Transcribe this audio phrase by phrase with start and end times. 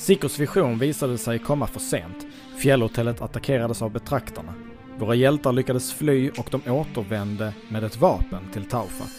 [0.00, 2.26] Sikos vision visade sig komma för sent.
[2.58, 4.54] Fjällhotellet attackerades av betraktarna.
[4.98, 9.10] Våra hjältar lyckades fly och de återvände med ett vapen till Taufat.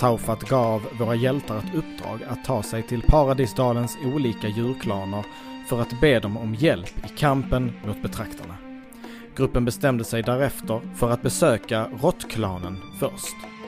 [0.00, 5.24] Taufat gav våra hjältar ett uppdrag att ta sig till Paradisdalens olika djurklaner
[5.68, 8.56] för att be dem om hjälp i kampen mot betraktarna.
[9.36, 13.59] Gruppen bestämde sig därefter för att besöka råttklanen först.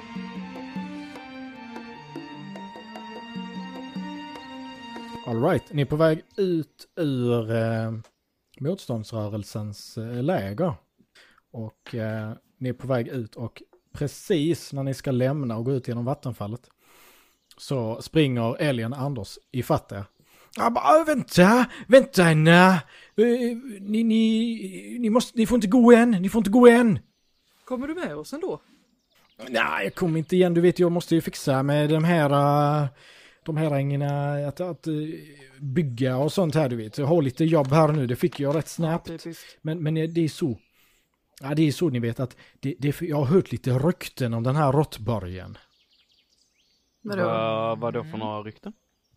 [5.32, 7.92] Alright, ni är på väg ut ur eh,
[8.60, 10.74] motståndsrörelsens eh, läger.
[11.52, 15.72] Och eh, ni är på väg ut och precis när ni ska lämna och gå
[15.72, 16.60] ut genom vattenfallet
[17.56, 20.04] så springer älgen Anders i er.
[20.56, 22.72] Ja, bara, vänta, vänta Anna.
[22.74, 22.80] Eh,
[23.80, 26.98] Ni, ni, ni, måste, ni får inte gå än, ni får inte gå än.
[27.64, 28.60] Kommer du med oss ändå?
[29.48, 30.54] Nej, jag kommer inte igen.
[30.54, 32.88] Du vet, jag måste ju fixa med de här, eh,
[33.44, 34.94] de här ängena, att, att eh,
[35.60, 36.98] bygga och sånt här, du vet.
[36.98, 39.10] Jag har lite jobb här nu, det fick jag rätt snabbt.
[39.62, 40.58] Men, men det är så.
[41.40, 44.42] Ja, det är så ni vet att det, det, jag har hört lite rykten om
[44.42, 45.58] den här råttborgen.
[47.02, 47.24] Vadå?
[47.24, 48.72] Vad vad då för några rykten?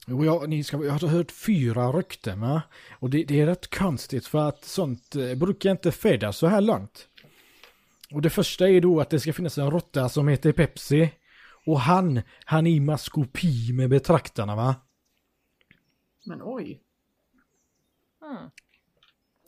[0.08, 2.62] Jo, jag, ni ska, jag har hört fyra rykten, va?
[3.00, 6.62] Och det, det är rätt konstigt för att sånt eh, brukar inte fedas så här
[6.62, 7.08] långt.
[8.12, 11.12] Och det första är då att det ska finnas en råtta som heter Pepsi.
[11.66, 14.76] Och han, han är i maskopi med betraktarna, va?
[16.26, 16.82] Men oj.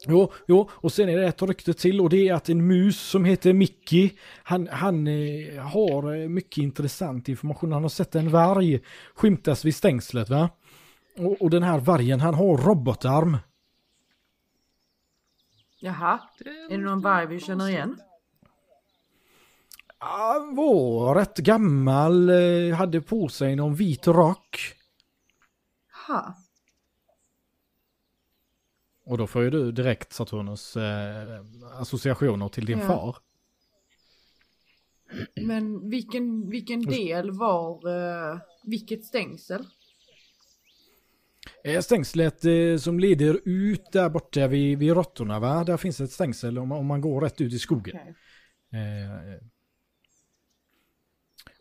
[0.06, 3.00] Jo, jo, och sen är det ett rykte till och det är att en mus
[3.00, 4.12] som heter Mickey,
[4.44, 7.72] han, han eh, har eh, mycket intressant information.
[7.72, 8.80] Han har sett en varg
[9.16, 10.50] skymtas vid stängslet va?
[11.18, 13.38] Och, och den här vargen, han har robotarm.
[15.80, 16.20] Jaha.
[16.70, 18.00] Är det någon varg vi känner igen?
[19.98, 24.74] Han var rätt gammal, eh, hade på sig någon vit rock.
[26.08, 26.36] Ha.
[29.06, 31.46] Och då får ju du direkt Saturnus eh,
[31.80, 32.88] associationer till din Ja.
[32.88, 33.18] far.
[35.42, 39.66] Men vilken, vilken del var, uh, vilket stängsel?
[41.64, 45.64] Eh, Stängslet eh, som leder ut där borta vid, vid råttorna va?
[45.64, 47.98] Där finns ett stängsel om, om man går rätt ut i skogen.
[47.98, 48.16] Okej.
[48.82, 49.40] Eh,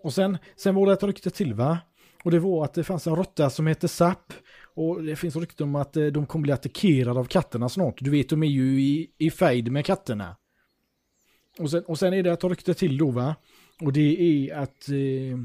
[0.06, 1.78] och sen, sen var det ett rykte till va?
[2.24, 4.32] Och det var att det fanns en råtta som heter Sapp.
[4.74, 7.94] Och det finns rykte om att eh, de kommer bli attackerade av katterna snart.
[8.00, 10.36] Du vet, de är ju i, i fejd med katterna.
[11.58, 13.34] Och sen, och sen är det ett rykte till då va?
[13.80, 15.38] Och det är att eh,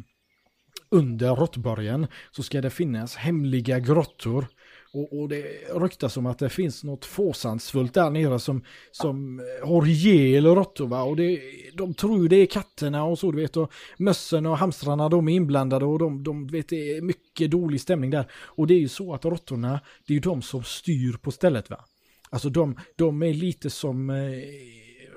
[0.89, 4.47] under råttborgen så ska det finnas hemliga grottor.
[4.93, 5.41] Och, och det
[5.73, 10.87] ryktas om att det finns något fåsansfullt där nere som, som eh, har ihjäl råttor
[10.87, 11.03] va.
[11.03, 11.41] Och det,
[11.73, 13.57] de tror det är katterna och så du vet.
[13.57, 17.81] Och mössen och hamstrarna de är inblandade och de, de vet det är mycket dålig
[17.81, 18.31] stämning där.
[18.33, 21.69] Och det är ju så att råttorna, det är ju de som styr på stället
[21.69, 21.85] va.
[22.29, 24.15] Alltså de, de är lite som eh,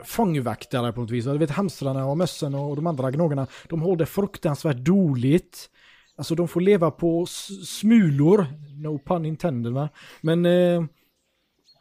[0.04, 1.24] fångvaktare på något vis.
[1.24, 5.70] Du vet hamstrarna och mössen och de andra gnagarna, de har det fruktansvärt dåligt.
[6.16, 7.26] Alltså de får leva på
[7.66, 8.46] smulor,
[8.82, 9.88] no pun intended va.
[10.20, 10.84] Men eh,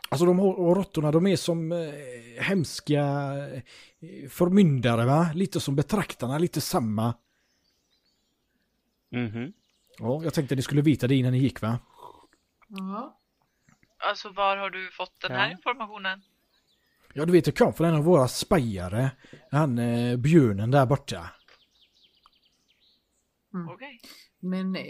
[0.10, 1.80] alltså de och råttorna de är som eh,
[2.40, 5.30] hemska eh, förmyndare va.
[5.36, 7.14] Lite som betraktarna, lite samma.
[9.12, 9.54] Mhm.
[10.00, 11.80] Ja, jag tänkte ni skulle veta det innan ni gick va.
[12.68, 13.14] Jaha.
[14.10, 15.52] Alltså var har du fått den här Ja.
[15.52, 16.22] informationen?
[17.14, 19.12] Ja, du vet, det kom från en av våra spajare.
[19.52, 21.30] Han eh, björnen där borta.
[23.53, 24.02] Okej.
[24.40, 24.84] Men eh,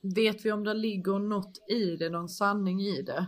[0.00, 3.26] vet vi om det ligger något i det, någon sanning i det?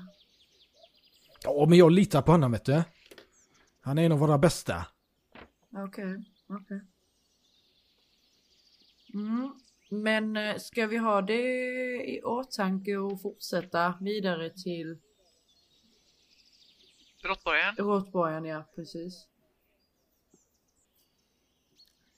[1.45, 2.83] Ja, men jag litar på honom vet du.
[3.81, 4.87] Han är en av våra bästa.
[5.71, 6.81] Okej, okej.
[9.15, 9.55] Mm.
[9.91, 11.43] Men eh, ska vi ha det
[12.11, 14.99] i åtanke och fortsätta vidare till
[17.23, 17.77] Råttborgen?
[17.77, 19.27] Råtborgen, ja precis.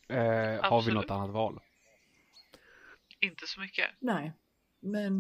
[0.09, 1.61] Eh, har vi något annat val?
[3.23, 3.87] Inte så mycket.
[4.01, 4.33] Nej,
[4.83, 5.15] men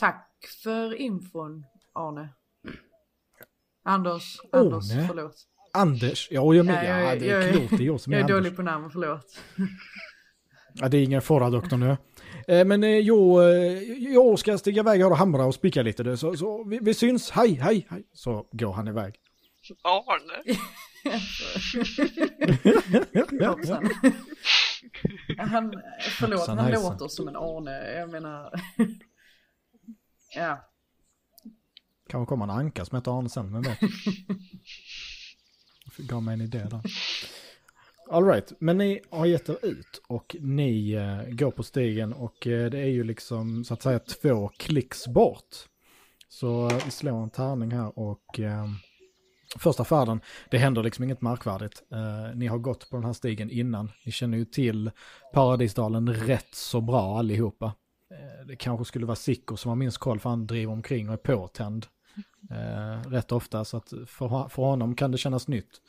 [0.00, 0.30] tack
[0.62, 2.28] för infon Arne.
[3.84, 5.06] Anders, Anders, Arne?
[5.08, 5.36] förlåt.
[5.72, 6.84] Anders, ja jag med.
[6.84, 8.44] Ja, Ja, jag- det jag- är klart det är jag som är Jag är Anders.
[8.44, 9.38] dålig på namn, förlåt.
[10.76, 11.96] Ja, det är ingen fara doktorn nu.
[12.48, 13.82] Eh, men eh, jag, eh,
[14.12, 16.16] jag ska stiga iväg här och hamra och spika lite.
[16.16, 18.04] Så, så vi, vi syns, hej, hej, hej.
[18.12, 19.14] Så går han iväg.
[19.84, 20.54] Arne?
[23.48, 23.90] Hoppsan.
[25.38, 25.82] Han,
[26.18, 27.92] förlåt, han låter som en Arne.
[27.92, 28.60] Jag menar...
[30.34, 30.70] ja.
[32.08, 33.78] Kanske kommer en anka som heter Arne sen, men vet.
[36.08, 36.80] Gav mig en idé där.
[38.10, 42.46] All right, men ni har gett er ut och ni eh, går på stigen och
[42.46, 45.56] eh, det är ju liksom så att säga två klicks bort.
[46.28, 48.66] Så vi slår en tärning här och eh,
[49.58, 50.20] första färden,
[50.50, 51.82] det händer liksom inget märkvärdigt.
[51.92, 53.90] Eh, ni har gått på den här stigen innan.
[54.04, 54.90] Ni känner ju till
[55.32, 57.72] Paradisdalen rätt så bra allihopa.
[58.10, 61.12] Eh, det kanske skulle vara Sicko som har minst koll för han driver omkring och
[61.12, 61.86] är påtänd
[62.50, 63.64] eh, rätt ofta.
[63.64, 65.80] Så att för, för honom kan det kännas nytt.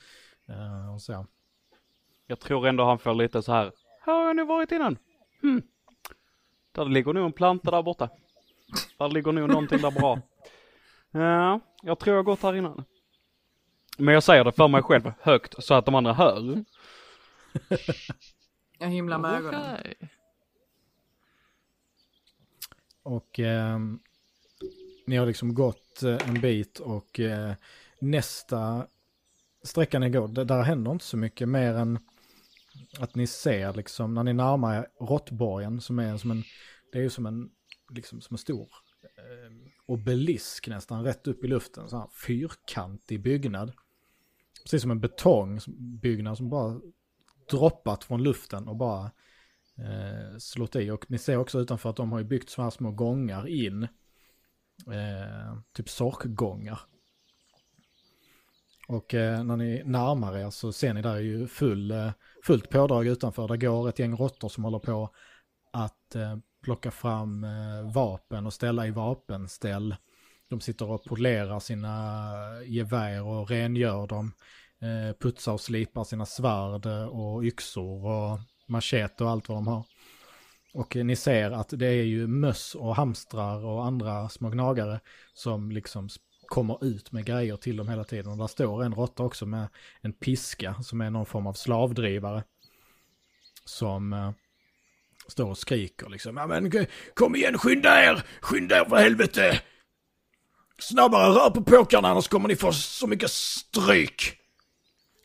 [0.48, 1.26] Eh, och så.
[2.28, 3.72] Jag tror ändå han får lite så här.
[4.06, 4.98] Här har jag nu varit innan.
[5.42, 5.62] Hmm.
[6.72, 8.10] Där ligger nog en planta där borta.
[8.98, 10.20] Där ligger nog någonting där bra.
[11.12, 12.84] Ja, jag tror jag har gått här innan.
[13.98, 16.64] Men jag säger det för mig själv högt så att de andra hör.
[18.80, 19.78] Jag himlar med ögonen.
[19.80, 20.10] Okej.
[23.04, 23.80] Och eh,
[25.06, 27.54] ni har liksom gått eh, en bit och eh,
[28.00, 28.88] nästa
[29.64, 32.00] sträcka ni går, där, där händer inte så mycket mer än
[33.00, 36.44] att ni ser liksom när ni närmar er råttborgen som är som en,
[36.92, 37.50] det är ju som en,
[37.90, 38.68] liksom som en stor
[39.04, 43.74] eh, obelisk nästan rätt upp i luften, så här fyrkantig byggnad.
[44.66, 46.80] Precis som en betongbyggnad som bara
[47.50, 49.12] droppat från luften och bara
[49.78, 50.92] eh, slått i.
[50.92, 53.84] Och ni ser också utanför att de har ju byggt så här små gångar in.
[54.88, 56.80] Eh, typ sorkgångar.
[58.88, 62.12] Och eh, när ni närmar er så ser ni där är ju full, eh,
[62.44, 63.48] fullt pådrag utanför.
[63.48, 65.10] Där går ett gäng råttor som håller på
[65.72, 69.96] att eh, plocka fram eh, vapen och ställa i vapenställ.
[70.50, 72.34] De sitter och polerar sina
[72.66, 74.34] gevär och rengör dem.
[74.82, 79.86] Eh, putsar och slipar sina svärd och yxor och machete och allt vad de har.
[80.74, 85.00] Och ni ser att det är ju möss och hamstrar och andra små gnagare
[85.34, 86.10] som liksom
[86.48, 88.32] kommer ut med grejer till dem hela tiden.
[88.32, 89.68] Och där står en råtta också med
[90.02, 92.44] en piska som är någon form av slavdrivare.
[93.66, 94.32] Som eh,
[95.28, 96.38] står och skriker liksom.
[96.38, 96.72] Ja men
[97.14, 98.24] kom igen, skynda er!
[98.42, 99.62] Skynda er för helvete!
[100.78, 104.40] Snabbare rör på påkarna annars kommer ni få så mycket stryk!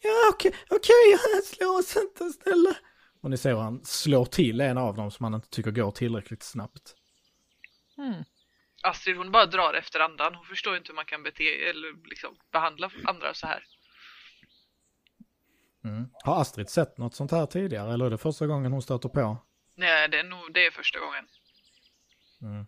[0.02, 2.74] Ja okej, okej, slå oss inte snälla.
[3.22, 5.90] Och ni ser hur han slår till en av dem som han inte tycker går
[5.90, 6.94] tillräckligt snabbt.
[7.96, 8.24] Hmm.
[8.82, 10.34] Astrid hon bara drar efter andan.
[10.34, 13.64] Hon förstår inte hur man kan bete eller liksom behandla andra så här.
[15.84, 16.08] Mm.
[16.24, 19.36] Har Astrid sett något sånt här tidigare eller är det första gången hon stöter på?
[19.74, 21.24] Nej, det är nog det är första gången.
[22.42, 22.66] Mm.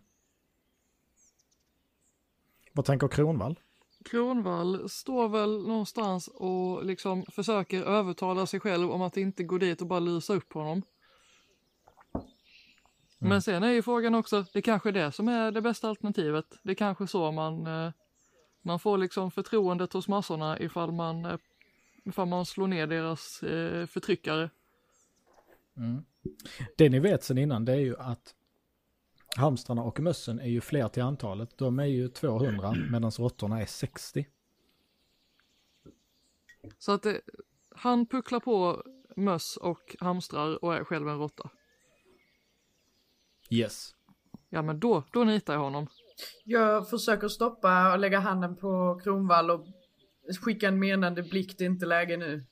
[2.73, 3.59] Vad tänker Kronvall?
[4.05, 9.81] Kronvall står väl någonstans och liksom försöker övertala sig själv om att inte gå dit
[9.81, 10.81] och bara lysa upp honom.
[13.19, 16.45] Men sen är ju frågan också, det kanske är det som är det bästa alternativet.
[16.63, 17.91] Det är kanske så man, eh,
[18.61, 21.37] man får liksom förtroendet hos massorna ifall man, eh,
[22.05, 24.49] ifall man slår ner deras eh, förtryckare.
[25.77, 26.03] Mm.
[26.77, 28.35] Det ni vet sen innan det är ju att
[29.37, 31.57] hamstrarna och mössen är ju fler till antalet.
[31.57, 34.27] De är ju 200 medan råttorna är 60.
[36.77, 37.21] Så att det,
[37.75, 38.83] han pucklar på
[39.15, 41.49] möss och hamstrar och är själv en råtta.
[43.49, 43.95] Yes.
[44.49, 45.87] Ja men då, då nitar jag honom.
[46.45, 49.65] Jag försöker stoppa och lägga handen på Kronvall och
[50.41, 52.45] skicka en menande blick, det är inte läge nu.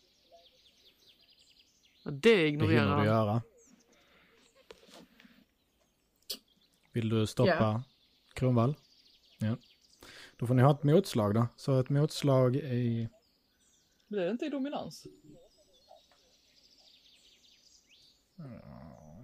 [2.03, 3.05] Det Det ignorerar hinner du han.
[3.05, 3.41] göra.
[6.93, 7.83] Vill du stoppa Ja.
[8.33, 8.75] Kronvall?
[9.39, 9.55] Ja.
[10.37, 11.47] Då får ni ha ett motslag då.
[11.55, 13.09] Så ett motslag i...
[14.07, 15.05] Blir det inte i dominans?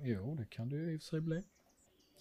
[0.03, 1.43] Jo, det kan det ju i och för sig bli.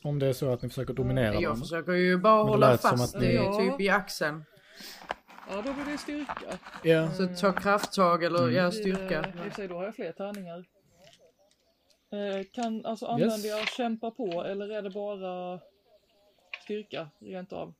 [0.02, 1.64] Om det är så att ni försöker dominera Jag varandra.
[1.64, 3.58] försöker ju bara det hålla fast att ni- Ja.
[3.58, 4.44] typ i axeln.
[5.50, 6.58] Ja då blir det styrka.
[6.84, 7.12] Ja.
[7.12, 8.54] Så ta krafttag eller Mm.
[8.54, 9.28] ja, styrka.
[9.28, 10.64] I och för sig då har jag fler tärningar.
[12.10, 15.60] Eh, kan, alltså använder jag kämpa på eller är det bara
[16.64, 17.74] styrka rent av?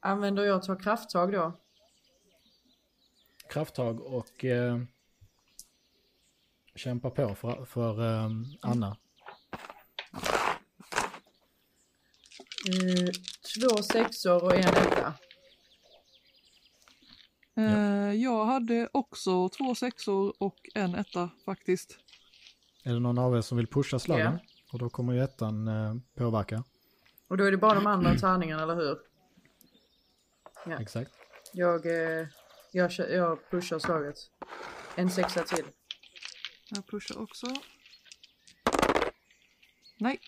[0.00, 1.52] Använder jag ta krafttag då?
[3.48, 4.80] krafttag och eh,
[6.74, 8.30] kämpa på för, för eh,
[8.60, 8.96] Anna.
[12.68, 13.10] Eh,
[13.54, 15.14] två sexor och en etta.
[17.56, 21.98] Eh, jag hade också två sexor och en etta faktiskt.
[22.84, 24.32] Är det någon av er som vill pusha slagen?
[24.32, 24.38] Ja.
[24.72, 26.64] Och då kommer ju ettan eh, påverka.
[27.28, 28.98] Och då är det bara de andra tärningarna, eller hur?
[30.66, 30.80] Ja.
[30.80, 31.10] Exakt.
[31.52, 32.26] Jag, eh,
[32.72, 34.16] jag, jag pushar slaget.
[34.94, 35.64] En sexa till.
[36.70, 37.46] Jag pushar också.
[39.98, 40.20] Nej,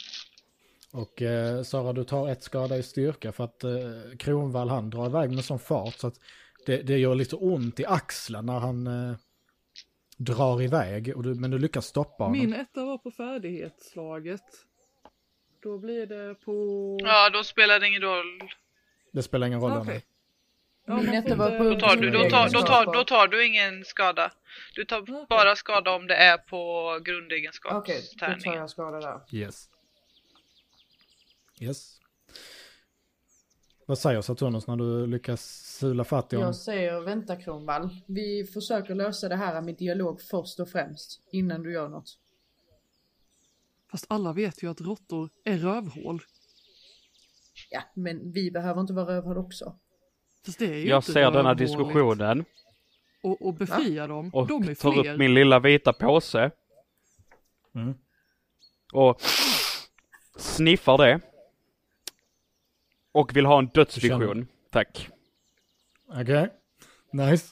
[0.92, 5.06] Och eh, Sara, du tar ett skada i styrka för att eh, Kronvall han drar
[5.06, 6.20] iväg med sån fart så att
[6.66, 9.16] det, det gör lite ont i axeln när han eh,
[10.16, 11.12] drar iväg.
[11.16, 12.38] Och du, men du lyckas stoppa honom.
[12.38, 14.42] min etta var på färdighetsslaget.
[15.62, 16.98] Då blir det på...
[17.02, 18.40] Ja, då spelar det ingen roll.
[19.12, 19.86] Det spelar ingen roll.
[20.86, 23.28] Ja, man Detta får var på- Då tar, du, då, tar, då, tar, då tar
[23.28, 24.32] du ingen skada.
[24.74, 25.26] Du tar Okej.
[25.28, 28.60] bara skada om det är på Okej, då tar grundegenskapstärningen.
[28.60, 29.20] jag skada där.
[29.38, 29.68] Yes.
[31.60, 32.00] Yes.
[33.86, 35.42] Vad säger Saturnus när du lyckas
[35.78, 36.48] sula fatt i honom?
[36.48, 37.88] Jag säger vänta Kronvall.
[38.06, 41.20] Vi försöker lösa det här med dialog först och främst.
[41.32, 42.18] Innan du gör något.
[43.90, 46.22] Fast alla vet ju att råttor är rövhål.
[47.70, 49.76] Ja, men vi behöver inte vara rövhål också.
[50.46, 51.58] Fast det är ju Jag inte ser denna rövhåligt.
[51.58, 52.44] diskussionen
[53.22, 54.30] Och, och befria dem.
[54.34, 55.12] och De är tar fler.
[55.12, 56.50] upp min lilla vita påse.
[57.74, 57.94] Mm.
[58.92, 59.20] Och
[60.36, 61.20] sniffar det.
[63.16, 64.46] Och vill ha en dödsvision.
[64.70, 65.08] Tack.
[66.20, 66.48] Okej.
[67.12, 67.46] Nice.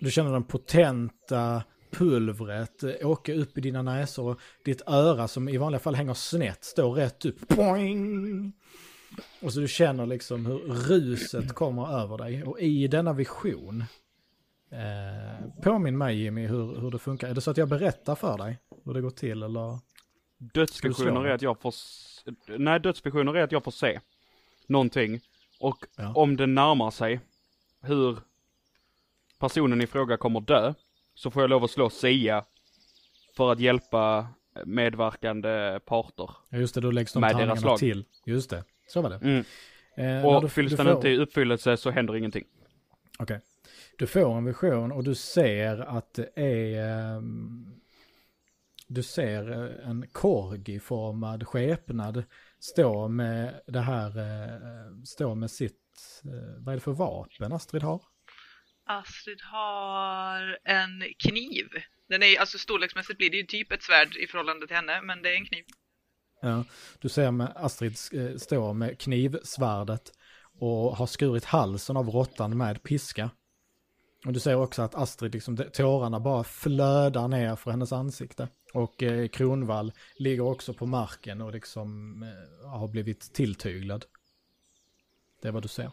[0.00, 5.56] Du känner den potenta pulvret åka upp i dina näsor och ditt öra som i
[5.56, 7.48] vanliga fall hänger snett står rätt upp.
[7.48, 8.52] Boing!
[9.42, 12.44] Och så du känner liksom hur ruset kommer över dig.
[12.44, 13.84] Och i denna vision,
[14.70, 17.28] eh, påminn mig Jimmy hur, hur det funkar.
[17.28, 19.78] Är det så att jag berättar för dig hur det går till eller?
[20.38, 21.74] Dödsvisioner är att jag får...
[22.58, 24.00] Nej, dödsvisioner är att jag får se
[24.68, 25.20] någonting.
[25.60, 26.12] Och Ja.
[26.14, 27.20] om det närmar sig
[27.82, 28.18] hur
[29.38, 30.74] personen i fråga kommer dö,
[31.14, 32.44] så får jag lov att slå Sia
[33.36, 34.26] för att hjälpa
[34.64, 36.30] medverkande parter.
[36.48, 38.04] Ja, just det, då läggs de Med deras tärningarna till.
[38.26, 39.16] Just det, så var det.
[39.16, 39.44] Mm.
[39.96, 42.44] Eh, Och du- fylls den får- inte i uppfyllelse så händer ingenting.
[43.18, 43.40] Okej.
[43.98, 47.16] Du får en vision och du ser att det är...
[47.16, 47.66] ehm,
[48.86, 49.50] Du ser
[49.82, 52.24] eh, en korgiformad skepnad
[52.62, 54.18] stå med det här...
[54.18, 56.22] eh, Stå med sitt...
[56.24, 58.02] eh, Vad är det för vapen Astrid har?
[58.86, 61.66] Astrid har en kniv.
[62.08, 65.22] Den är alltså storleksmässigt blir det ju typ ett svärd i förhållande till henne, men
[65.22, 65.64] det är en kniv.
[66.40, 66.64] Ja,
[67.00, 70.12] du ser med Astrid eh, stå med knivsvärdet
[70.60, 73.30] och har skurit halsen av råttan med piska.
[74.26, 78.48] Och du ser också att Astrid, liksom, tårarna bara flödar ner för hennes ansikte.
[78.74, 84.04] Och eh, Kronvall ligger också på marken och liksom eh, har blivit tilltyglad.
[85.42, 85.90] Det är vad du ser.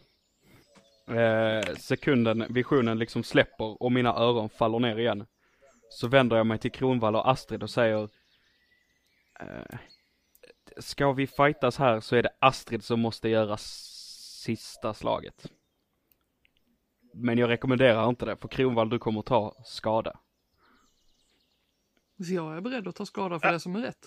[1.08, 5.26] Eh, sekunden visionen liksom släpper och mina öron faller ner igen.
[5.90, 8.08] Så vänder jag mig till Kronvall och Astrid och säger
[9.40, 9.78] eh,
[10.78, 15.46] Ska vi fightas här så är det Astrid som måste göra sista slaget.
[17.12, 20.20] Men jag rekommenderar inte det, för Kronvall du kommer ta skada.
[22.26, 24.06] Så jag är beredd att ta skada för det som är rätt.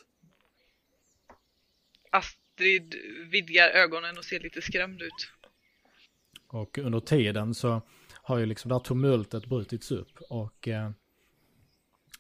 [2.12, 2.96] Astrid
[3.32, 5.32] vidgar ögonen och ser lite skrämd ut.
[6.48, 7.82] Och under tiden så
[8.14, 10.92] har ju liksom det här tumultet brutits upp och eh,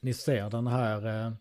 [0.01, 1.33] ni ser den här eh,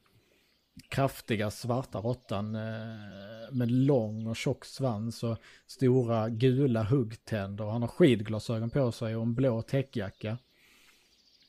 [0.89, 7.65] kraftiga svarta råttan eh, med lång och tjock svans och stora gula huggtänder.
[7.65, 10.39] Han har skidglasögon på sig och en blå täckjacka.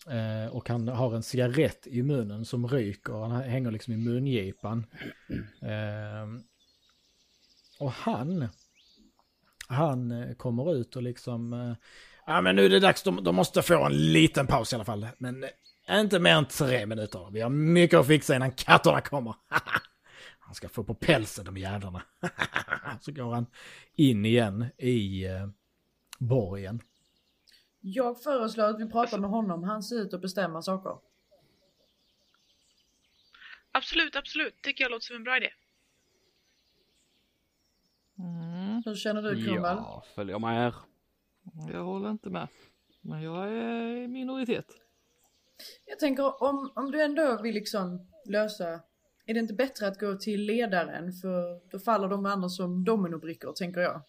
[0.10, 3.14] Eh, och han har en cigarett i munnen som ryker.
[3.14, 4.86] Han hänger liksom i mungipan.
[5.62, 6.28] Eh,
[7.80, 8.50] och han
[9.68, 11.76] han eh, kommer ut och liksom, eh,
[12.26, 14.86] ja men nu är det dags, de, de måste få en liten paus i alla
[14.86, 15.08] fall.
[15.18, 15.50] Men eh,
[15.90, 17.30] inte mer än tre minuter.
[17.32, 19.36] Vi har mycket att fixa innan katterna kommer.
[20.40, 22.02] han ska få på pälsen de jävlarna.
[23.02, 23.46] Så går han
[23.96, 25.48] in igen i eh,
[26.20, 26.82] borgen.
[27.82, 29.64] Jag föreslår att vi pratar med honom.
[29.64, 30.98] Han ser ut att bestämma saker.
[33.72, 34.62] Absolut, absolut.
[34.62, 35.50] Tycker jag låter som en bra idé.
[38.20, 39.78] Mm, Hur känner du Kronwall?
[39.78, 40.74] Ja, följer med.
[41.72, 42.48] jag håller inte med.
[43.02, 44.66] Men jag är i minoritet.
[45.86, 48.68] Jag tänker om, om du ändå vill liksom lösa,
[49.26, 53.54] är det inte bättre att gå till ledaren för då faller de andra som dominobrickor
[53.54, 54.02] tänker jag.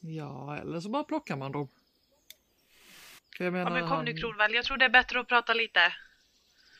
[0.00, 1.68] Ja, eller så bara plockar man dem.
[3.38, 5.80] Jag menar, Ja, men kom nu Kronvall, jag tror det är bättre att prata lite.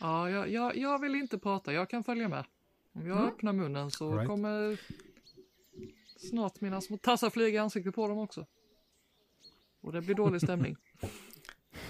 [0.01, 2.45] Ja, jag, jag, jag vill inte prata, jag kan följa med.
[2.93, 3.29] Om jag Mm.
[3.29, 4.27] öppnar munnen så Right.
[4.29, 4.81] kommer
[6.31, 8.47] snart mina små tassar flyga i ansiktet på dem också.
[9.81, 10.77] Och det blir dålig stämning.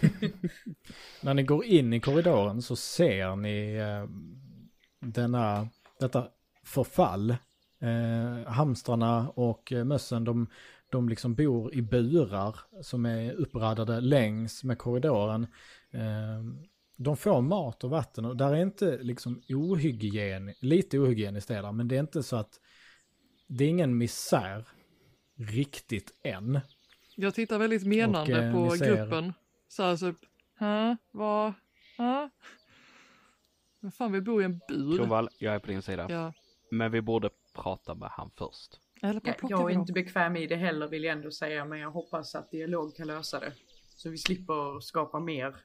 [1.20, 4.08] När ni går in i korridoren så ser ni eh,
[5.00, 5.68] denna,
[6.00, 6.28] detta
[6.64, 7.30] förfall.
[7.80, 10.46] Eh, hamstrarna och eh, mössen de,
[10.90, 15.46] de liksom bor i burar som är uppradade längs med korridoren.
[15.90, 16.44] Eh,
[16.96, 21.72] de får mat och vatten och där är inte liksom ohygien, lite ohygieniskt är där,
[21.72, 22.60] men det är inte så att
[23.48, 24.68] det är ingen misär
[25.36, 26.60] riktigt än.
[27.16, 29.32] Jag tittar väldigt menande Och, eh, på ser- gruppen.
[29.68, 30.18] Så här typ,
[30.54, 31.52] hä, vad,
[31.98, 32.30] hä?
[33.80, 34.96] Men fan vi bor i en bur.
[34.96, 36.06] Kronvall, jag är på din sida.
[36.08, 36.32] Ja,
[36.70, 38.80] Men vi borde prata med han först.
[39.02, 41.90] Eller plockar jag är inte bekväm i det heller vill jag ändå säga, men jag
[41.90, 43.52] hoppas att dialog kan lösa det.
[43.96, 45.56] Så vi slipper skapa mer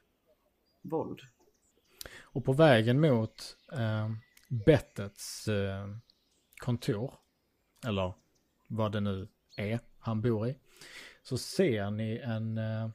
[0.82, 1.20] våld.
[2.20, 4.10] Och på vägen mot eh,
[4.66, 5.86] Bettets eh,
[6.56, 7.14] kontor,
[7.86, 8.14] eller
[8.68, 10.58] vad det nu är han bor i,
[11.22, 12.90] så ser ni en, eh,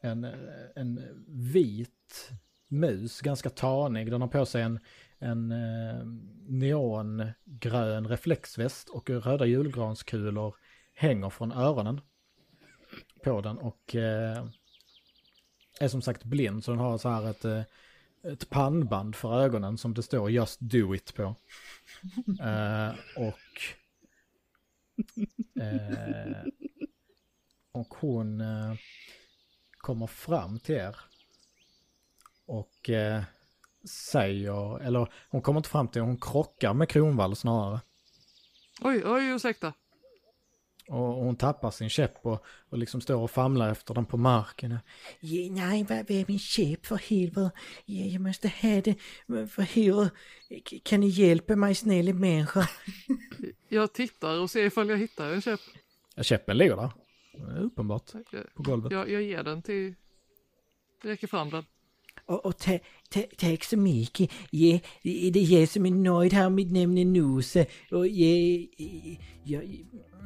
[0.00, 0.24] en,
[0.76, 2.30] en vit
[2.68, 4.10] mus, ganska tanig.
[4.10, 4.80] Den har på sig en,
[5.18, 6.04] en eh,
[6.48, 10.54] neongrön reflexväst och röda julgranskulor
[10.94, 12.00] hänger från öronen
[13.24, 14.44] på den och eh,
[15.80, 17.62] är som sagt blind så den har så här ett, eh,
[18.22, 21.34] ett pannband för ögonen som det står Just Do It på.
[22.40, 23.60] Eh, och
[25.62, 26.42] eh,
[27.72, 28.74] och hon eh,
[29.78, 30.96] kommer fram till er
[32.46, 33.22] och eh,
[33.88, 37.80] säger, eller hon kommer inte fram till er, hon krockar med Kronvall snarare.
[38.80, 39.72] Oj, oj, ursäkta.
[40.88, 44.78] Och hon tappar sin käpp och, och liksom står och famlar efter den på marken.
[45.20, 47.50] Ja, nej, vad, är min käpp för helvete?
[47.84, 48.94] Ja, jag måste ha det.
[49.48, 50.16] För helvete.
[50.82, 52.68] Kan ni hjälpa mig snälla människa?
[53.68, 55.60] Jag tittar och ser ifall jag hittar en käpp.
[56.14, 56.90] Ja, käppen ligger där.
[57.46, 58.10] Det är Uppenbart.
[58.32, 58.92] Jag, På golvet.
[58.92, 59.94] jag, jag ger den till...
[61.02, 61.64] Räcker fram den.
[62.26, 62.78] Och, och ta,
[63.10, 64.30] ta, tack så mycket.
[64.50, 66.50] Ja, det är jag som är nöjd här.
[66.50, 67.66] Mitt namn är Nose.
[67.90, 68.66] Och jag,
[69.44, 69.62] jag,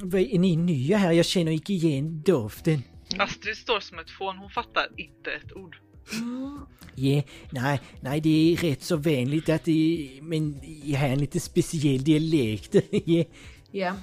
[0.03, 1.13] vad är ni nya här?
[1.13, 2.83] Jag känner inte igen doften.
[3.19, 5.77] Astrid står som ett fån, hon fattar inte ett ord.
[6.95, 11.41] Ja, nej, nej det är rätt så vänligt att det men jag har en lite
[11.41, 12.75] speciell dialekt.
[12.91, 13.25] ja.
[13.71, 13.95] Ja.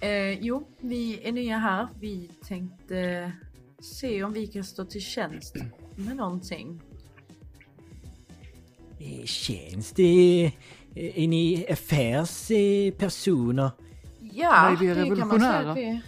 [0.00, 1.88] Eh, jo, vi är nya här.
[2.00, 3.32] Vi tänkte
[3.80, 5.54] se om vi kan stå till tjänst
[5.96, 6.82] med någonting.
[8.98, 9.24] Eh,
[9.96, 10.44] det...
[10.94, 13.70] eh, Är ni affärspersoner?
[14.34, 15.74] Ja, Nej, vi är det kan man säga att revolutionära.
[15.74, 16.00] vi är.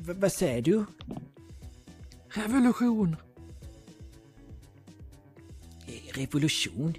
[0.00, 0.84] V- vad säger du?
[2.28, 3.16] Revolution!
[5.86, 6.94] Eh, Revolution?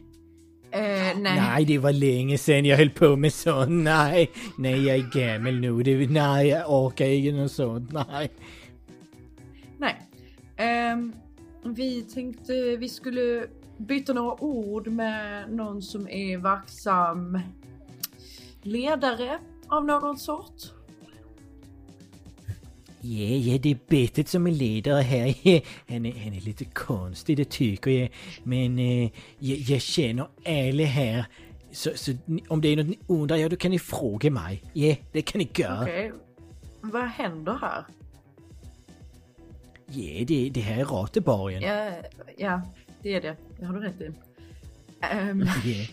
[0.72, 1.16] Eh, nej.
[1.22, 3.70] Nej, det var länge sedan jag höll på med sånt.
[3.70, 5.84] Nej, nej, jag är gammal nu.
[5.84, 7.92] Det, nej, jag orkar inte något sånt.
[7.92, 8.32] Nej.
[9.78, 9.96] nej.
[10.58, 11.14] Ehm,
[11.64, 17.40] vi tänkte vi skulle byta några ord med någon som är verksam
[18.62, 20.79] ledare av någon sort.
[23.02, 25.26] Ja, ja, det är Bettet som är ledare här.
[25.88, 28.10] Han är, han är lite konstig, det tycker jag.
[28.44, 29.10] Men eh,
[29.40, 31.26] jag, jag känner alla här.
[31.72, 32.12] Så, så
[32.48, 34.64] om det är något ni undrar, ja då kan ni fråga mig.
[34.74, 35.82] Ja, det kan ni göra.
[35.82, 36.12] Okej.
[36.82, 37.86] Vad händer här?
[39.86, 41.62] Ja, det, det här är Rateborgen.
[41.62, 41.92] Ja,
[42.38, 42.62] ja,
[43.02, 43.36] det är det.
[43.60, 44.12] Det har du rätt i.
[45.02, 45.86] Ehm, Ja.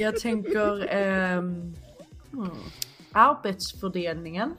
[0.00, 1.74] jag tänker ehm,
[2.30, 2.50] hmm,
[3.12, 4.54] arbetsfördelningen.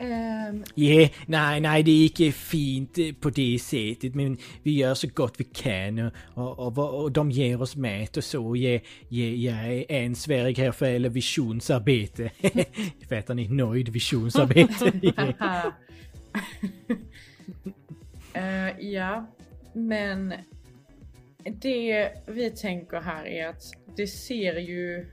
[0.00, 5.08] Ehm, Ja, nej, nej, det är inte fint på det sättet, men vi gör så
[5.14, 5.98] gott vi kan
[6.34, 8.56] och, och, och, och de ger oss mat och så.
[8.56, 12.30] Jag, jag, jag är ansvarig här för alla visionsarbete.
[13.08, 13.48] Fattar ni?
[13.48, 14.92] Nöjd visionsarbete.
[18.34, 19.26] Eh, ja,
[19.72, 20.34] men
[21.44, 23.62] det vi tänker här är att
[23.96, 25.06] det ser ju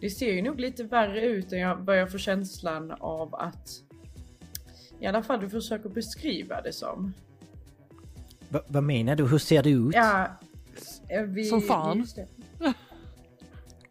[0.00, 3.68] det ser ju nog lite värre ut än jag börjar få känslan av att
[5.02, 7.12] i alla fall du försöker beskriva det som.
[8.48, 9.26] Va, vad menar du?
[9.26, 9.94] Hur ser det ut?
[9.94, 10.38] Ja,
[11.08, 11.98] eh, vi, Som fan.
[11.98, 12.26] just det.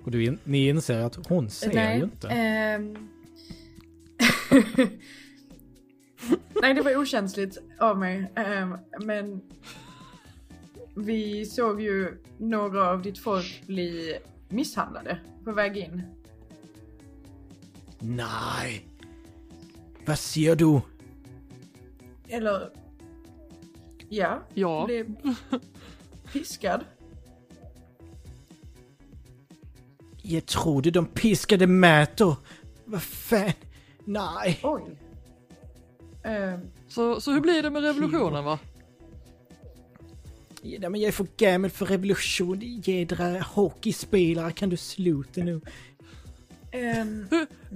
[0.04, 2.28] Och du, ni inser att hon ser ju inte.
[2.30, 3.08] ehm.
[6.62, 8.32] Nej, det var okänsligt av mig.
[8.36, 9.42] ehm, men
[10.96, 14.18] vi såg ju några av ditt folk bli
[14.50, 16.02] misshandlade på väg in.
[18.00, 18.86] Nej!
[20.06, 20.82] Vad ser du?
[22.32, 22.70] Eller...
[24.10, 25.16] Ja, Ja, blev
[26.34, 26.86] piskad.
[30.22, 32.36] Jag trodde de piskade Mäto.
[32.86, 33.52] Vad fan?
[34.06, 34.60] Nej.
[34.64, 34.82] Oj.
[36.24, 38.60] Ehm, så, så hur blir det med revolutionen va?
[40.62, 42.60] Ja, men jag är för gammal för revolution.
[42.62, 45.62] Jädra hockeyspelare, kan du sluta nu?
[46.72, 47.26] Ehm,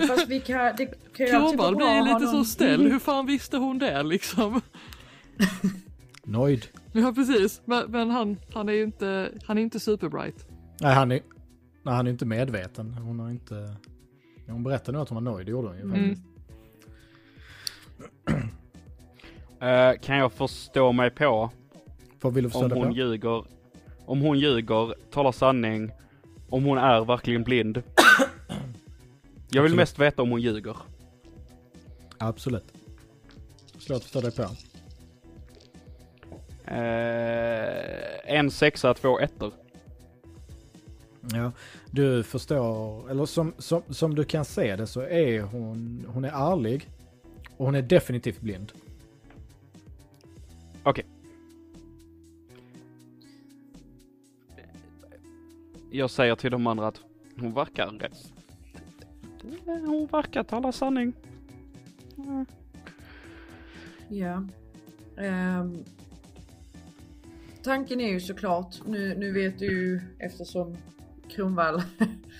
[0.08, 0.75] fast vi kan...
[0.77, 0.86] Det
[1.17, 2.91] kan ju alltid vara bra blir ha lite så någon- ställd.
[2.91, 4.62] Hur fan visste hon det liksom?
[6.23, 6.65] Nöjd.
[6.93, 10.47] Ja precis, men, men han, han är ju inte, han är inte superbright.
[10.81, 11.19] Nej, han är,
[11.84, 12.93] nej, han är inte medveten.
[12.93, 13.75] Hon har inte...
[14.47, 15.95] Hon berättade nog att hon var nöjd, det gjorde hon ju Mm.
[15.95, 16.21] faktiskt.
[19.62, 21.49] Eh, kan jag förstå mig på
[22.21, 22.93] Vad vill du förstå om hon på?
[22.93, 23.45] ljuger,
[24.05, 25.91] om hon ljuger, talar sanning,
[26.49, 27.84] om hon är verkligen blind
[29.55, 29.81] Jag vill Absolut.
[29.81, 30.77] mest veta om hon ljuger.
[32.17, 32.73] Absolut.
[33.77, 34.43] Slå att förstå dig på.
[36.71, 39.53] Eh, en sexa, två ettor.
[41.33, 41.51] Ja,
[41.91, 46.51] du förstår, eller som, som, som du kan se det så är hon, hon är
[46.53, 46.89] ärlig.
[47.57, 48.71] Och hon är definitivt blind.
[50.83, 51.05] Okej.
[55.91, 56.99] Jag säger till de andra att
[57.39, 58.35] hon verkar rätt.
[59.65, 61.13] Hon verkar tala sanning.
[62.17, 62.45] Mm.
[64.10, 64.47] Ja.
[65.17, 65.84] Ehm,
[67.63, 70.77] tanken är ju såklart, nu, nu vet du ju eftersom
[71.29, 71.81] Kronvall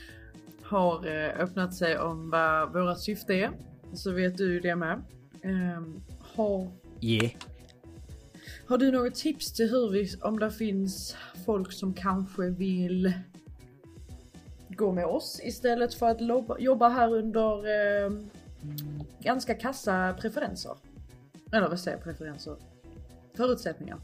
[0.64, 3.52] har eh, öppnat sig om vad våra syfte är.
[3.94, 5.02] Så vet du ju det med.
[5.42, 6.02] Ehm,
[6.36, 7.32] har, Yeah.
[8.68, 11.16] har du något tips till hur vi, om det finns
[11.46, 13.14] folk som kanske vill
[14.76, 16.22] gå med oss istället för att
[16.60, 17.58] jobba här under
[18.06, 18.12] eh,
[19.20, 20.72] ganska kassa preferenser?
[21.52, 22.56] Eller vad säger jag, preferenser?
[23.34, 23.98] Förutsättningar.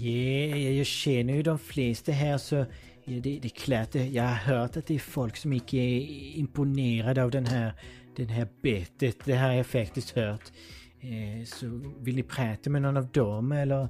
[0.00, 2.64] Yeah, jag känner ju de flesta här så ja,
[3.04, 6.00] det, det är klart, jag har hört att det är folk som inte är
[6.38, 7.72] imponerade av den här,
[8.16, 9.16] den här bettet.
[9.24, 10.52] Det här har jag faktiskt hört.
[11.00, 13.82] Eh, så vill ni prata med någon av dem eller?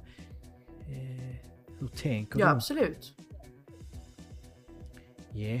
[0.89, 1.48] Eh,
[1.79, 2.51] hur tänker Ja, du?
[2.51, 3.13] absolut.
[5.33, 5.59] Ja,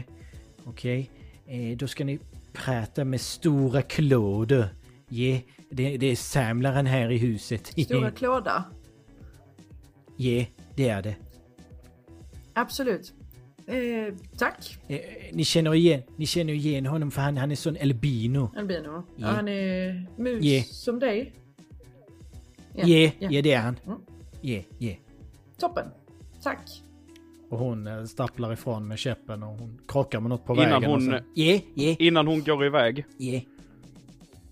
[0.65, 1.09] okej.
[1.47, 2.19] Eh, då ska ni
[2.53, 4.69] prata med Stora Claude.
[5.09, 7.67] Ja, det, det är samlaren här i huset.
[7.85, 8.63] Stora klåda.
[10.17, 11.15] Ja, det är det.
[12.53, 13.13] Absolut.
[13.67, 14.99] Eh, tack, Eh,
[15.33, 18.51] ni känner igen, ni känner igen honom för han, han är sån albino.
[18.57, 18.87] Albino.
[18.93, 19.27] Ja, Ja.
[19.27, 20.63] han är mus Ja.
[20.63, 21.33] som dig.
[22.75, 23.41] Ja, ja, ja.
[23.41, 23.79] det är han.
[23.85, 23.99] Mm.
[24.41, 24.93] Ja, ja.
[25.59, 25.85] Toppen.
[26.43, 26.83] Tack.
[27.49, 30.83] Och hon eh, stapplar ifrån med käppen och hon krockar med något på Innan vägen.
[30.83, 33.41] och hon, sen- Ja, ja, innan hon går iväg, ja.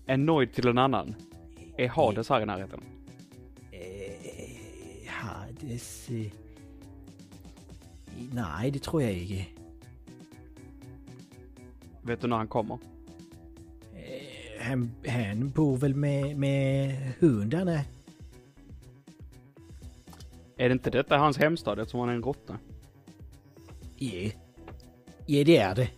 [0.06, 1.14] är nöjd till en annan.
[1.76, 2.80] Är Hades här i närheten?
[3.72, 6.10] Eh, Hades...
[6.10, 6.26] eh,
[8.32, 9.44] Nej, det tror jag inte.
[12.02, 12.78] Vet du när han kommer?
[13.94, 17.80] Eh, Han, han bor väl med, med hundarna?
[20.58, 22.58] Är det inte detta hans hemstad eftersom han är en råtta?
[23.96, 24.30] Ja.
[25.26, 25.90] Ja, det är det.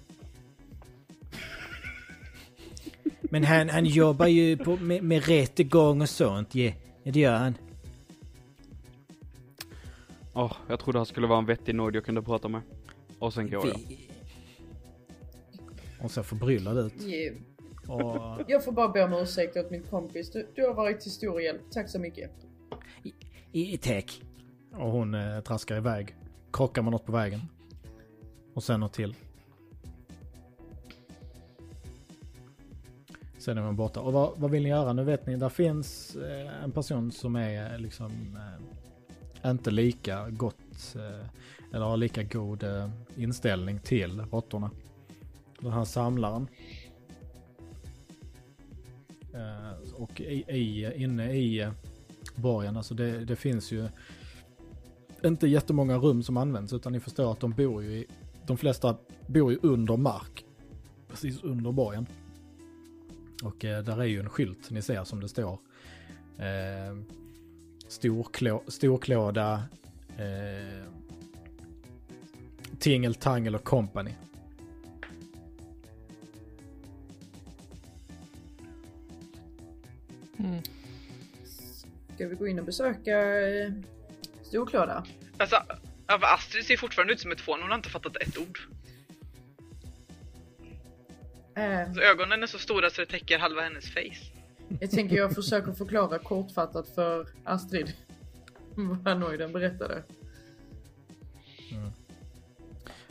[3.23, 6.73] Men han, han jobbar ju på, med, med rättegång och sånt, ja.
[7.03, 7.12] ja.
[7.12, 7.55] Det gör han.
[10.35, 12.61] Åh, jag trodde han skulle vara en vettig nöjd jag kunde prata med.
[13.18, 13.75] Och sen går jag.
[13.88, 14.07] Vi-
[15.99, 17.03] Hon ser förbryllad ut.
[17.07, 17.37] Yeah.
[17.88, 20.31] Och Jag får bara be om ursäkt åt min kompis.
[20.33, 21.61] Du, du har varit till stor hjälp.
[21.73, 22.31] Tack så mycket.
[23.53, 24.23] i- Tack.
[24.73, 26.15] Och hon eh, traskar iväg.
[26.53, 27.41] Krockar med något på vägen.
[28.55, 29.15] Och sen något till.
[33.39, 34.01] Sen är man borta.
[34.01, 34.93] Och vad, vad vill ni göra?
[34.93, 38.39] Nu vet ni, där finns eh, en person som är eh, liksom
[39.43, 41.27] eh, inte lika gott eh,
[41.73, 44.71] eller har lika god eh, inställning till råttorna.
[45.61, 46.49] Den här samlaren.
[49.35, 51.71] Eh, och i, i, inne i eh,
[52.35, 53.89] borgen, alltså det, det finns ju
[55.25, 58.07] inte jättemånga rum som används utan ni förstår att de bor ju i,
[58.47, 60.45] de flesta bor ju under mark.
[61.09, 62.07] Precis under borgen.
[63.43, 65.59] Och eh, där är ju en skylt ni ser som det står.
[66.39, 66.97] Eh,
[67.89, 69.63] storklå, storklåda,
[70.17, 70.85] eh,
[72.79, 74.15] Tingel, Tangel och Company.
[80.39, 80.63] Mm.
[82.15, 83.73] Ska vi gå in och besöka eh,
[84.51, 85.05] eh, Storklåda?
[85.39, 85.57] Alltså,
[86.07, 88.59] Astrid ser fortfarande ut som ett fån, hon har inte fattat ett ord.
[91.57, 94.33] Eh, Alltså, ögonen är så stora så det täcker halva hennes face.
[94.81, 97.93] jag tänker jag försöker förklara kortfattat för Astrid
[99.05, 100.03] vad Noiden berättade.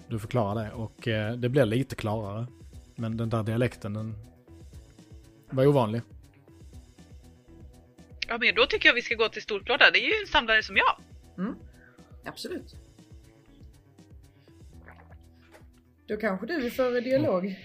[0.08, 2.48] Du förklarar det och eh, det blir lite klarare.
[2.96, 4.16] Men den där dialekten den
[5.50, 6.02] var ovanlig.
[8.28, 10.64] Ja men då tycker jag vi ska gå till Storklåda, det är ju en samlare
[10.64, 10.96] som jag.
[12.26, 12.76] Absolut.
[16.08, 17.56] Då kanske du vill föra dialog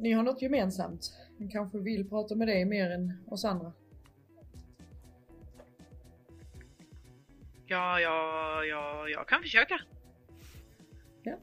[0.00, 1.12] ni har något gemensamt.
[1.38, 3.72] Han kanske vill prata med dig mer än oss andra.
[7.66, 9.80] Ja, ja, ja, jag kan försöka.
[11.22, 11.38] Ja.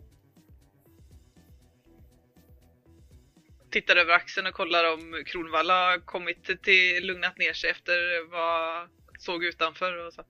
[3.70, 9.44] Tittar över axeln och kollar om Kronvalla kommit till lugnat ner sig efter vad såg
[9.44, 10.24] utanför och så.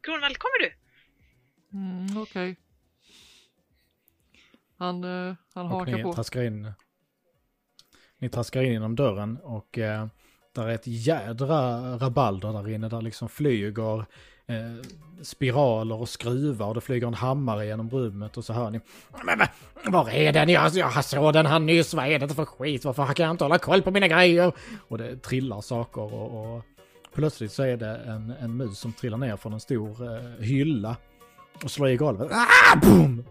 [0.00, 0.87] Kronvall, kommer du?
[1.72, 2.56] Mm, Okej.
[4.76, 6.12] Han, eh, han Och hakar ni på.
[6.12, 6.72] traskar in.
[8.18, 10.06] Ni traskar in genom dörren och eh,
[10.54, 13.98] där är ett jädra rabalder där inne där liksom flyger
[14.46, 14.84] eh,
[15.22, 18.80] spiraler och skruvar och det flyger en hammare genom rummet och så hör ni.
[19.24, 19.48] Men vad-
[19.92, 20.48] var är den?
[20.48, 21.94] Jag, jag såg den här nyss.
[21.94, 22.84] Vad är det för skit?
[22.84, 24.52] Varför kan jag inte hålla koll på mina grejer?
[24.88, 26.62] Och det trillar saker och, och
[27.14, 30.96] plötsligt så är det en, en mus som trillar ner från en stor eh, hylla
[31.64, 32.32] och slår i golvet.
[32.32, 33.24] Ah, boom!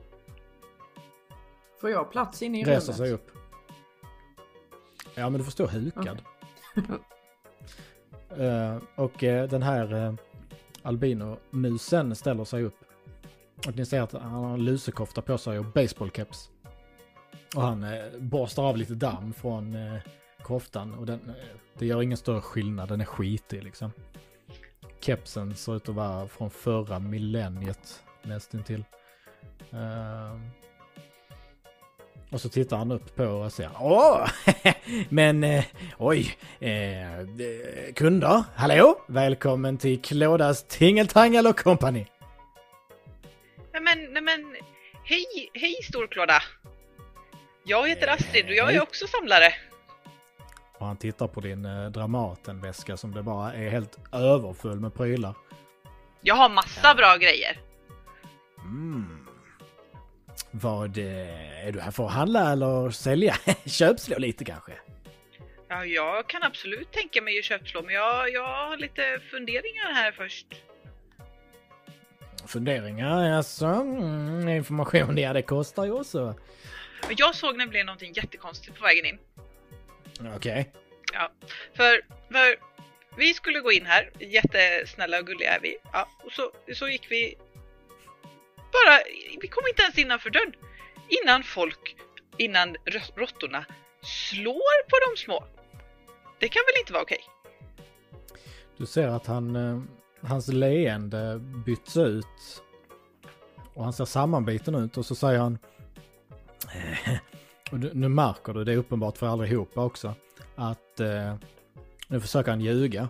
[1.81, 2.97] Får jag plats inne i Reser rummet?
[2.97, 3.31] sig upp.
[5.15, 6.21] Ja, men du får stå hukad.
[8.37, 10.15] Eh, och eh, den här uh,
[10.81, 12.79] albino-musen ställer sig upp.
[13.67, 16.49] Och ni ser att han har en lusekofta på sig och baseballkeps.
[17.55, 19.99] Och han uh, borstar av lite damm från uh,
[20.43, 20.93] koftan.
[20.93, 21.31] Och den,
[21.73, 23.91] det gör ingen större skillnad, den är skitig liksom.
[24.99, 28.85] Kepsen ser ut att vara från förra millenniet nästintill.
[29.73, 30.39] Uh,
[32.29, 34.29] och så tittar han upp på och säger Åh!
[35.09, 35.65] Men eh,
[35.97, 36.37] oj!
[36.59, 39.01] Eh, eh, kunder, hallå?
[39.07, 42.05] Välkommen till Klådas Tingeltangel och Company!
[43.73, 44.55] Nej men, nej men,
[45.03, 46.43] hej, hej Storklåda!
[47.63, 49.53] Jag heter Astrid och jag är också samlare.
[50.77, 55.35] Och han tittar på din eh, Dramatenväska som det bara är helt överfull med prylar.
[56.21, 57.59] Jag har massa bra grejer.
[58.67, 59.27] Mm.
[60.51, 63.35] Vad, eh, är du här för att handla eller sälja?
[63.65, 64.73] Köpslå lite kanske?
[65.67, 70.11] Ja, jag kan absolut tänka mig att köpslå, men jag, jag har lite funderingar här
[70.11, 70.47] först.
[72.47, 76.35] Funderingar, alltså mm, information, ja det kostar ju också.
[77.09, 79.19] Jag såg nämligen någonting jättekonstigt på vägen in.
[80.35, 80.71] Okej.
[81.73, 82.01] För,
[82.31, 82.55] för
[83.17, 85.77] vi skulle gå in här, jättesnälla och gulliga är vi.
[85.93, 87.35] Ja, och så, så gick vi
[88.71, 88.99] bara,
[89.41, 90.53] vi kom inte ens innanför dörren.
[91.09, 91.95] Innan folk,
[92.37, 92.75] innan
[93.15, 93.65] råttorna
[94.01, 95.43] slår på de små.
[96.39, 97.19] Det kan väl inte vara okej?
[98.77, 99.81] Du ser att han, eh,
[100.21, 102.63] hans leende byts ut.
[103.73, 105.57] Och han ser sammanbiten ut och så säger han...
[106.73, 107.17] Eh,
[107.71, 110.15] och nu märker du, det är uppenbart för allihopa också,
[110.55, 111.35] att eh,
[112.07, 113.09] nu försöker han ljuga.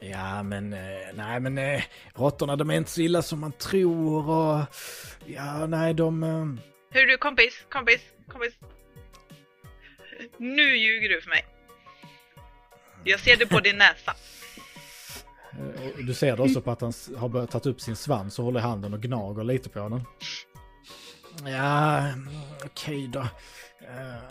[0.00, 0.78] Ja men, eh,
[1.14, 1.82] nej men eh,
[2.14, 4.64] råttorna de är inte så illa som man tror och...
[5.26, 6.22] Ja, nej de...
[6.22, 6.46] Eh,
[6.90, 8.54] Hör du kompis, kompis, kompis.
[10.36, 11.46] Nu ljuger du för mig.
[13.04, 14.14] Jag ser det på din näsa.
[15.52, 18.44] eh, du ser det också på att han har börjat tagit upp sin svans och
[18.44, 20.02] håller handen och gnager lite på den.
[21.52, 22.02] Ja,
[22.64, 23.20] okej då.
[23.20, 24.22] Eh,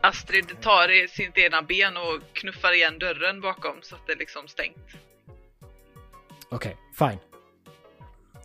[0.00, 4.48] Astrid tar i sitt ena ben och knuffar igen dörren bakom så att det liksom
[4.48, 4.86] stängt.
[6.56, 7.18] Okej, fine.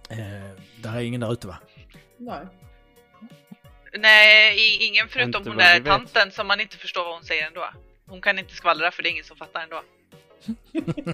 [0.10, 1.58] Eh, där är ingen där ute va?
[2.18, 2.46] Nej.
[3.98, 5.90] Nej, ingen förutom hon där vi vet.
[5.90, 7.70] tanten som man inte förstår vad hon säger ändå.
[8.06, 9.82] Hon kan inte skvallra för det är ingen som fattar ändå.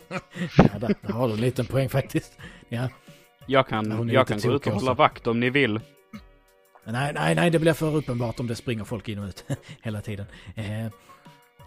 [0.57, 2.38] Ja, där, där har du en liten poäng faktiskt.
[2.69, 2.77] Ja.
[2.79, 2.89] Jag
[3.45, 5.79] Ja, kan, hon jag kan gå ut och hålla vakt om ni vill.
[6.83, 9.45] Nej, nej, nej, det blir för uppenbart om det springer folk in och ut
[9.81, 10.25] hela tiden.
[10.55, 10.88] Eh,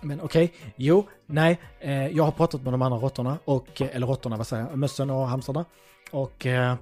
[0.02, 4.06] men okej, jo, nej, eh, jag har pratat med de andra råttorna, och, eh, eller
[4.06, 5.64] råttorna, vad säger jag, mössen och hamstrarna.
[6.10, 6.74] Och eh,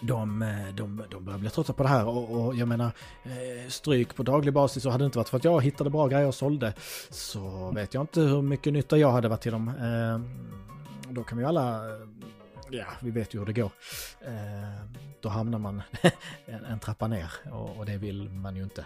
[0.00, 2.90] de, eh, de, de börjar bli trötta på det här och, och jag menar,
[3.24, 6.06] eh, stryk på daglig basis och hade det inte varit för att jag hittade bra
[6.06, 6.72] grejer och sålde
[7.10, 9.68] så vet jag inte hur mycket nytta jag hade varit till dem.
[9.68, 10.20] Eh,
[11.12, 11.80] då kan vi alla,
[12.70, 13.70] ja, vi vet ju hur det går.
[14.20, 15.82] Eh, då hamnar man
[16.46, 18.84] en, en trappa ner och, och det vill man ju inte.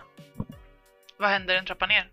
[1.18, 2.10] Vad händer en trappa ner?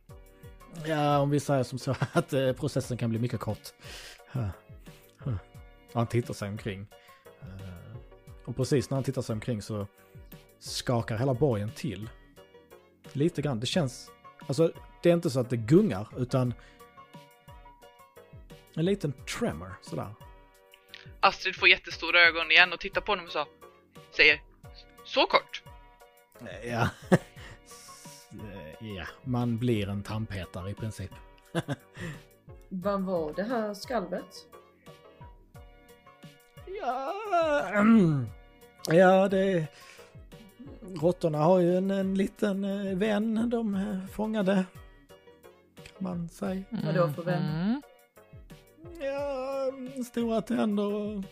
[0.85, 3.73] Ja, om vi säger som så att eh, processen kan bli mycket kort.
[5.93, 6.87] Han tittar sig omkring.
[7.41, 7.97] Eh,
[8.45, 9.87] och precis när han tittar sig omkring så
[10.59, 12.09] skakar hela borgen till.
[13.13, 13.59] Lite grann.
[13.59, 14.11] Det känns...
[14.47, 14.71] Alltså,
[15.03, 16.53] det är inte så att det gungar, utan
[18.75, 20.13] en liten tremor sådär.
[21.19, 23.45] Astrid får jättestora ögon igen och tittar på honom och så,
[24.11, 24.41] säger
[25.05, 25.63] Så kort?
[26.63, 26.89] Ja.
[28.81, 31.11] Ja, man blir en tandpetare i princip.
[32.69, 34.47] Vad var det här skalvet?
[36.81, 37.13] Ja,
[37.73, 38.27] mm.
[38.87, 39.67] ja det...
[41.01, 44.65] Råttorna har ju en, en liten eh, vän de eh, fångade.
[45.75, 46.63] Kan man säga.
[46.69, 47.43] Vadå för vän?
[47.43, 47.81] Mm.
[49.01, 51.23] Ja, mm, stora tänder och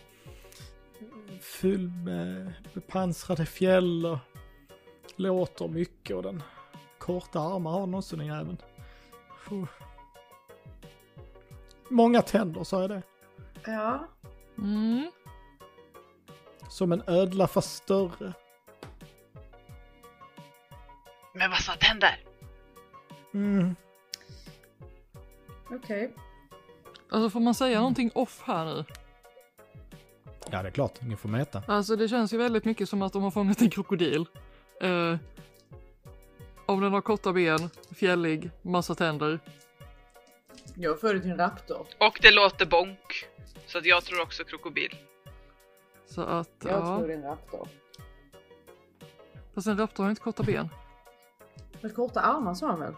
[1.40, 4.18] full med bepansrade fjäll och
[5.16, 6.42] låter mycket och den
[7.08, 8.56] korta armar har också den jäveln.
[11.88, 13.02] Många tänder sa jag det.
[13.66, 14.08] Ja.
[14.58, 15.10] Mm.
[16.68, 18.32] Som en ödla fast större.
[21.34, 22.24] Med massa tänder.
[23.34, 23.76] Mm.
[25.70, 26.14] Okej.
[27.10, 28.84] Alltså får man säga någonting off här nu?
[30.50, 31.02] Ja, det är klart.
[31.02, 31.62] Ni får mäta.
[31.66, 34.26] Alltså det känns ju väldigt mycket som att de har fångat en krokodil.
[34.80, 35.16] Eh,
[36.68, 39.40] om den har korta ben, fjällig, massa tänder.
[40.74, 41.86] Jag för det till en raptor.
[41.98, 43.26] Och det låter bonk.
[43.66, 44.96] Så att jag tror också krokodil.
[46.06, 46.96] Så att, Jag ja.
[46.96, 47.68] tror det är en raptor.
[49.54, 50.68] Fast en raptor har inte korta ben.
[51.80, 52.94] Med korta armar sa han väl?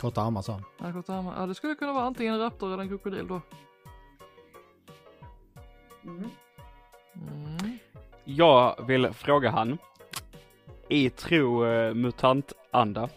[0.00, 0.64] Korta armar sa han.
[0.78, 1.34] Ja, korta armar.
[1.40, 3.40] Ja, det skulle kunna vara antingen en raptor eller en krokodil då.
[6.04, 6.30] Mm.
[7.14, 7.78] Mm.
[8.24, 9.78] Jag vill fråga han.
[10.88, 13.08] I tro eh, mutantanda.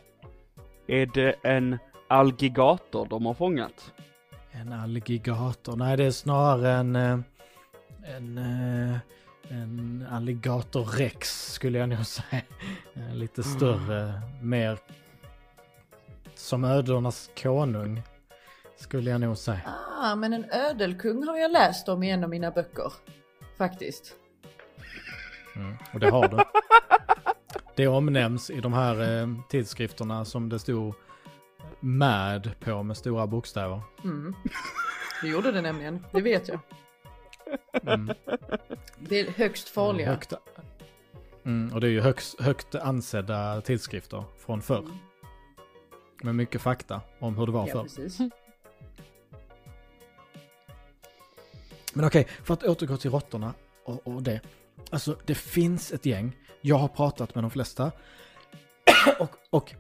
[0.88, 1.77] Är det en
[2.08, 3.93] alligator de har fångat?
[4.51, 5.75] En alligator.
[5.75, 6.95] Nej, det är snarare en...
[6.95, 7.19] eh,
[8.17, 8.38] En...
[8.38, 8.97] eh,
[9.49, 12.41] En alligator rex skulle jag nog säga.
[13.13, 14.77] Lite större, mer...
[16.36, 18.01] Som ödlornas konung.
[18.75, 19.62] Skulle jag nog säga.
[20.01, 22.93] Ah, men en ödelkung har jag läst om i en av mina böcker.
[23.58, 24.13] Faktiskt.
[25.56, 26.38] Mm, och det har du.
[27.77, 30.93] Det omnämns i de här eh, tidskrifterna som det stod
[31.79, 33.81] MAD på med stora bokstäver.
[34.03, 34.35] Mm.
[35.21, 36.59] Det gjorde det nämligen, det vet jag.
[37.83, 38.15] Mm.
[38.99, 40.09] Det är högst farliga.
[40.09, 40.33] Högt,
[41.45, 44.85] mm, och det är ju högst, högt ansedda tidskrifter från förr.
[46.23, 47.83] Med mycket fakta om hur det var Ja, förr.
[47.83, 48.19] precis.
[51.93, 54.41] Men okej, för att återgå till råttorna och, och det.
[54.89, 56.35] Alltså det finns ett gäng.
[56.67, 57.91] Jag har pratat med de flesta.
[59.19, 59.73] och och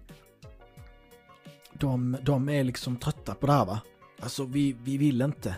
[1.73, 3.81] de, de är liksom trötta på det här va.
[4.19, 5.55] Alltså vi, vi vill inte.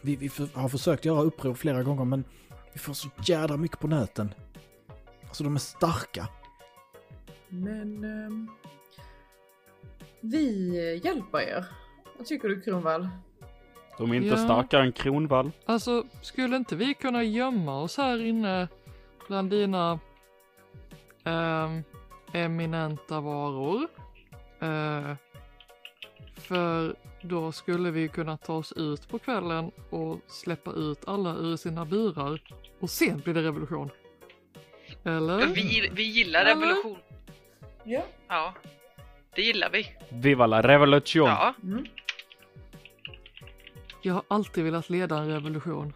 [0.00, 2.24] Vi, vi för, har försökt göra uppror flera gånger men
[2.72, 4.34] vi får så jävla mycket på nöten.
[5.28, 6.28] Alltså de är starka.
[7.48, 8.04] Men...
[8.04, 8.50] ehm,
[10.20, 11.64] vi hjälper er.
[12.18, 13.08] Vad tycker du Kronvall?
[13.98, 14.36] De är inte Ja.
[14.36, 15.50] starkare än Kronvall.
[15.66, 18.68] Alltså, skulle inte vi kunna gömma oss här inne
[19.28, 20.00] bland dina
[21.24, 21.82] ehm,
[22.32, 23.88] eminenta varor?
[24.60, 25.16] Eh,
[26.34, 31.56] för då skulle vi kunna ta oss ut på kvällen och släppa ut alla ur
[31.56, 32.40] sina burar
[32.80, 33.90] och sen blir det revolution.
[35.04, 35.46] Eller?
[35.46, 36.98] Vi, vi gillar revolution.
[37.84, 38.02] Ja.
[38.28, 38.54] Ja,
[39.34, 39.86] det gillar vi.
[40.08, 41.28] Viva la revolution!
[41.28, 41.84] Ja, Mm.
[44.04, 45.92] Jag har alltid velat leda en revolution.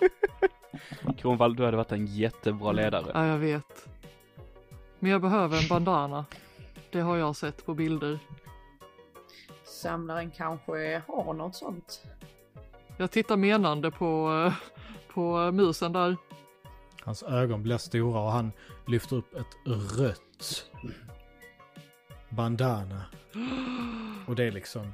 [1.18, 3.10] Kronvall, du hade varit en jättebra ledare.
[3.14, 3.88] Ja, jag vet.
[5.04, 6.24] Men jag behöver en bandana.
[6.90, 8.18] Det har jag sett på bilder.
[9.64, 12.02] Samlaren kanske har något sånt.
[12.96, 14.52] Jag tittar menande på,
[15.14, 16.16] på musen där.
[17.02, 18.52] Hans ögon blir stora och han
[18.86, 19.56] lyfter upp ett
[19.98, 20.70] rött
[22.28, 23.04] bandana.
[24.26, 24.92] Och det är liksom...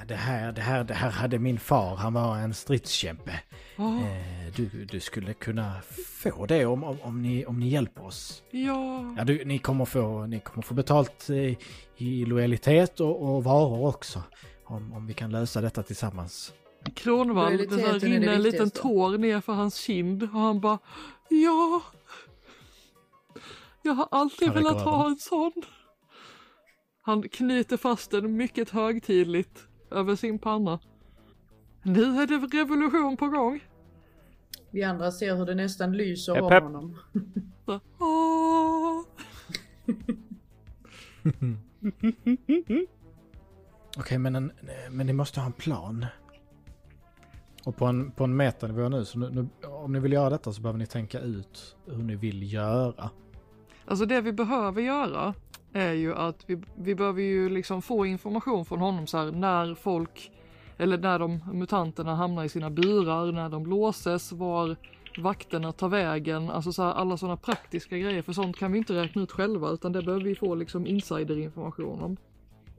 [0.00, 1.96] "Ja, Det här, det här, det här hade min far.
[1.96, 3.40] Han var en stridskämpe.
[3.76, 5.74] Eh, du, du skulle kunna
[6.22, 8.42] få det om, om, om, ni, om ni hjälper oss.
[8.50, 9.14] ja.
[9.18, 11.56] Ja, du, ni, kommer få, ni kommer få betalt eh,
[11.96, 14.22] i lojalitet och, och varor också.
[14.64, 16.52] Om, om vi kan lösa detta tillsammans.
[16.94, 20.78] Kronvall, det där rinner en liten tår ner för hans kind och han bara
[21.28, 21.82] Ja.
[23.82, 25.52] Jag har alltid velat ha en sån.
[27.02, 30.78] Han knyter fast den mycket högtidligt över sin panna.
[31.82, 33.60] Nu är det revolution på gång.
[34.70, 36.98] Vi andra ser hur det nästan lyser Hepp, om honom.
[37.66, 37.80] Så.
[43.98, 44.52] Okej, men, en,
[44.90, 46.06] men ni måste ha en plan.
[47.64, 50.52] Och på en, på en metanivå nu, så nu, nu, om ni vill göra detta
[50.52, 53.10] så behöver ni tänka ut hur ni vill göra.
[53.84, 55.34] Alltså det vi behöver göra
[55.72, 59.74] är ju att vi, vi behöver ju liksom få information från honom så här när
[59.74, 60.32] folk
[60.78, 64.76] eller när de mutanterna hamnar i sina burar, när de låses, var
[65.18, 68.94] vakterna tar vägen, alltså så här, alla sådana praktiska grejer för sånt kan vi inte
[68.94, 72.16] räkna ut själva utan det behöver vi få liksom insiderinformation om.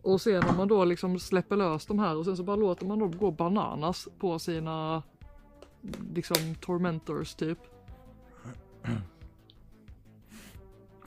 [0.01, 2.85] Och sen om man då liksom släpper lös de här och sen så bara låter
[2.85, 5.03] man dem gå bananas på sina
[6.13, 7.59] liksom tormentors typ.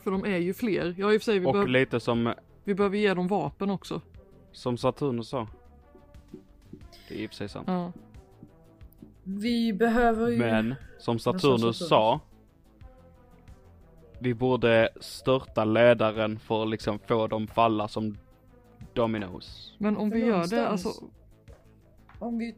[0.05, 0.95] För de är ju fler.
[0.99, 2.35] Ja i och för sig vi, Och behöv, lite som,
[2.65, 4.01] vi behöver ge dem vapen också.
[4.53, 5.49] som Saturnus sa.
[7.09, 7.65] Det är i och för sig sant.
[7.69, 7.93] Ja.
[9.23, 10.39] Vi behöver ju...
[10.39, 11.89] Men som sa Saturnus Saturnus?
[11.89, 12.21] sa.
[14.19, 18.19] Vi borde störta ledaren för att liksom få dem falla som
[18.93, 19.75] dominos.
[19.79, 21.05] Men om För vi gör det, någonstans- alltså
[22.19, 22.57] Om vi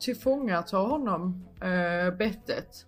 [0.00, 2.86] tillfångatar honom, äh, bettet.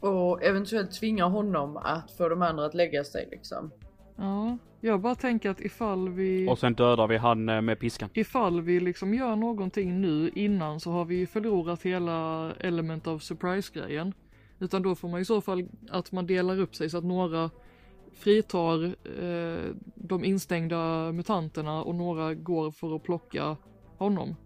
[0.00, 3.70] Och eventuellt tvinga honom att få de andra att lägga sig liksom.
[4.16, 6.48] Ja, jag bara tänker att ifall vi...
[6.48, 8.08] Och sen dödar vi han eh, med piskan.
[8.14, 13.22] Ifall vi liksom gör någonting nu innan så har vi ju förlorat hela element of
[13.22, 14.12] surprise-grejen.
[14.58, 17.50] Utan då får man i så fall att man delar upp sig så att några
[18.12, 18.84] fritar
[19.22, 23.56] eh, de instängda mutanterna och några går för att plocka
[23.98, 24.36] honom.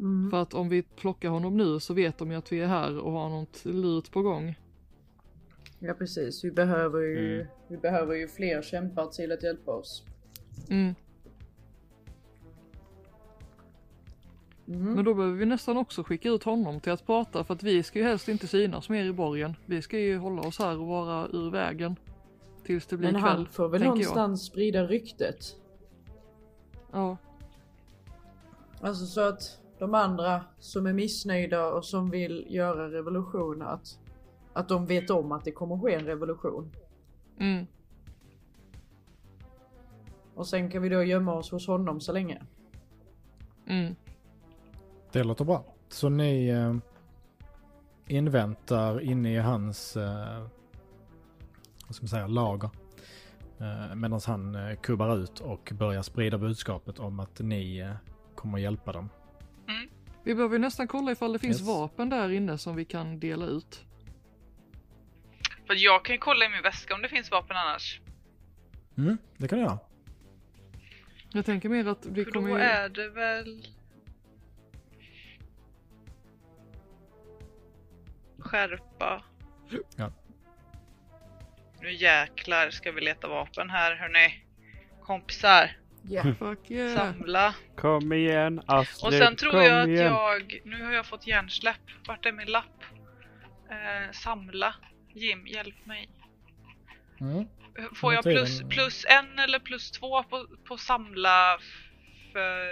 [0.00, 0.30] Mm.
[0.30, 2.98] För att om vi plockar honom nu så vet de ju att vi är här
[2.98, 4.58] och har något lut på gång.
[5.78, 7.46] Ja precis, vi behöver ju, Mm.
[7.68, 10.04] vi behöver ju fler kämpar till att hjälpa oss.
[10.70, 10.94] Mm.
[14.68, 14.92] Mm.
[14.94, 17.82] Men då behöver vi nästan också skicka ut honom till att prata för att vi
[17.82, 19.56] ska ju helst inte synas mer i borgen.
[19.66, 21.96] Vi ska ju hålla oss här och vara ur vägen.
[22.64, 23.36] Tills det blir Men kväll.
[23.36, 23.96] han får väl tänker jag.
[23.98, 25.56] någonstans sprida ryktet.
[26.92, 27.16] Ja,
[28.82, 33.98] Alltså så att de andra som är missnöjda och som vill göra revolution att,
[34.52, 36.72] att de vet om att det kommer ske en revolution.
[37.38, 37.66] mm.
[40.34, 42.42] Och sen kan vi då gömma oss hos honom så länge.
[43.66, 43.94] Mm.
[45.12, 45.64] Det låter bra.
[45.88, 46.76] Så ni eh,
[48.06, 50.46] inväntar inne i hans eh,
[51.86, 52.70] vad ska man säga, lager.
[53.58, 57.92] Eh, Medan han eh, kubbar ut och börjar sprida budskapet om att ni eh,
[58.34, 59.08] kommer hjälpa dem.
[60.24, 61.66] Vi behöver ju nästan kolla ifall det finns Yes.
[61.68, 63.84] vapen där inne som vi kan dela ut.
[65.66, 68.00] För jag kan ju kolla i min väska om det finns vapen annars.
[68.98, 69.78] Mm, det kan du göra.
[71.32, 72.64] Jag tänker mer att vi För då kommer ju...
[72.64, 73.66] är det väl...
[78.38, 79.24] Skärpa.
[79.96, 80.12] Ja.
[81.80, 84.44] Nu jäklar ska vi leta vapen här hörni.
[85.02, 85.76] Kompisar,
[86.08, 86.22] Ja.
[86.38, 86.96] Fuck yeah.
[86.96, 87.54] samla.
[87.76, 90.04] Kom igen Astrid, Och sen tror kom jag att igen.
[90.04, 91.80] jag, nu har jag fått hjärnsläpp.
[92.06, 92.84] Vart är min lapp?
[93.70, 94.74] Eh, samla.
[95.14, 96.08] Jim, hjälp mig.
[97.20, 97.44] Mm.
[97.94, 101.58] Får jag plus, plus en eller plus två på, på samla
[102.32, 102.68] för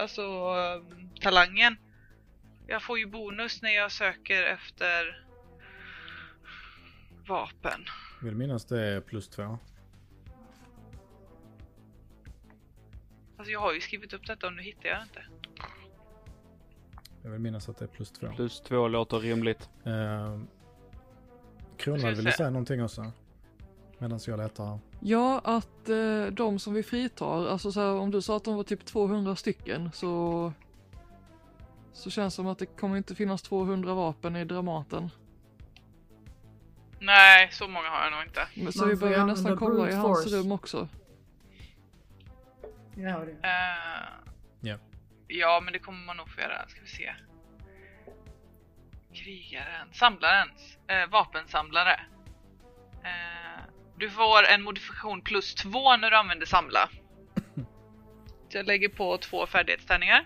[0.00, 1.76] alltså um, talangen?
[2.66, 5.24] Jag får ju bonus när jag söker efter
[7.26, 7.84] vapen.
[8.22, 9.58] Vill minnas det är plus två.
[13.36, 15.22] Alltså jag har ju skrivit upp detta och nu hittar jag det inte.
[17.22, 18.28] Jag vill minnas att det är plus två.
[18.36, 19.68] Plus två låter rimligt.
[19.84, 20.38] Eh,
[21.86, 22.32] ville se.
[22.32, 23.12] säga någonting också.
[23.98, 24.78] Medan jag letar.
[25.00, 28.56] Ja, att eh, de som vi fritar, alltså så här, om du sa att de
[28.56, 30.52] var typ 200 stycken så
[31.92, 35.10] så känns det som att det kommer inte finnas 200 vapen i Dramaten.
[36.98, 38.48] Nej, så många har jag nog inte.
[38.54, 40.88] Men, så Man vi behöver nästan kolla i hans rum också.
[42.96, 43.48] Ja, det.
[43.48, 44.78] Eh, Ja.
[45.28, 46.68] Ja, men det kommer man nog få göra.
[46.68, 47.14] Ska vi se.
[49.14, 50.48] Krigaren, samlaren,
[50.88, 52.00] eh, vapensamlare.
[53.04, 53.62] Eh,
[53.98, 56.88] du får en modifikation plus två när du använder samla.
[58.48, 60.24] Så jag lägger på två färdighetstärningar.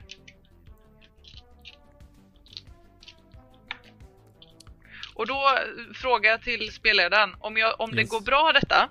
[5.14, 5.58] Och då
[5.94, 8.10] frågar jag till spelledaren om, jag, om det Yes.
[8.10, 8.88] går bra detta,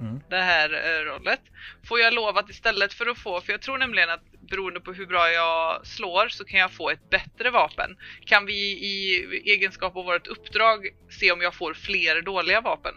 [0.00, 0.20] Mm.
[0.28, 1.40] det här eh, rollet,
[1.88, 4.92] får jag lov att istället för att få, för jag tror nämligen att beroende på
[4.92, 7.96] hur bra jag slår så kan jag få ett bättre vapen.
[8.24, 10.86] Kan vi i egenskap av vårt uppdrag
[11.20, 12.94] se om jag får fler dåliga vapen?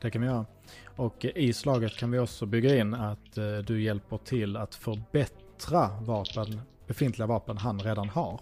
[0.00, 0.46] Det kan vi göra.
[0.96, 5.88] Och i slaget kan vi också bygga in att eh, du hjälper till att förbättra
[6.00, 8.40] vapen, befintliga vapen han redan har.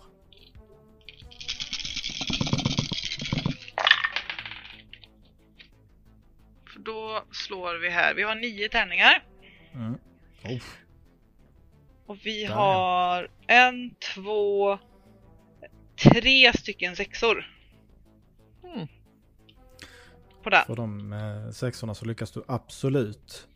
[6.88, 9.24] Då slår vi här, vi har nio tärningar
[9.74, 9.98] Mm.
[10.44, 10.62] Oh,
[12.06, 12.54] och vi Där.
[12.54, 14.78] har en, två,
[16.02, 17.46] tre stycken sexor.
[18.64, 18.86] Mm.
[20.42, 20.64] På den.
[20.66, 23.48] för de eh, sexorna så lyckas du absolut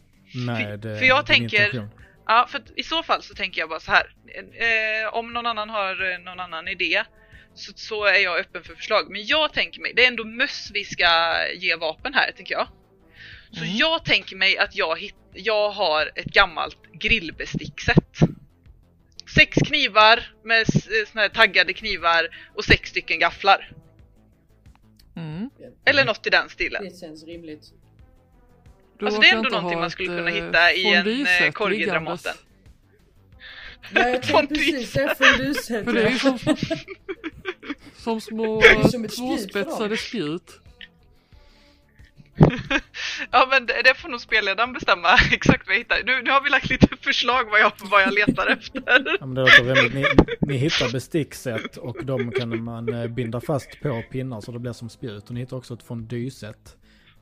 [0.47, 1.91] med eh, för jag tänker- intention.
[2.27, 4.15] Ja, för i så fall så tänker jag bara så här.
[4.53, 7.05] Eh, om någon annan har eh, någon annan idé
[7.55, 9.11] så, så är jag öppen för förslag.
[9.11, 12.69] Men jag tänker mig, det är ändå möss vi ska ge vapen här, tänker jag.
[13.53, 13.77] Så Mm.
[13.77, 18.19] jag tänker mig att jag, hit, jag har ett gammalt grillbestickset.
[19.35, 23.73] Sex knivar med eh, såna här taggade knivar och sex stycken gafflar.
[25.17, 25.51] Mm.
[25.85, 26.85] Eller något i den stilen.
[26.85, 27.63] det känns rimligt.
[28.99, 31.05] Du Alltså, det är ändå inte någonting man skulle kunna eh, hitta i en, eh,
[31.05, 32.23] fondyset korg i liggandes.
[32.23, 32.35] Dramaten.
[33.95, 35.85] Ja, jag tänkte precis säga fonduset.
[35.85, 36.39] För det är ju som,
[37.97, 40.61] som små Det tvåspetsade spjut.
[43.31, 45.97] Ja men det, det får nog spelledaren bestämma exakt vad jag hittar.
[46.07, 48.83] Nu, nu har vi lagt lite förslag vad jag, vad jag letar efter.
[49.21, 50.05] Ja, men det låter ni,
[50.41, 54.73] ni hittar bestickset och de kan man eh, binda fast på pinnar så det blir
[54.73, 55.25] som spjut.
[55.29, 56.77] Och ni hittar också ett fondyset.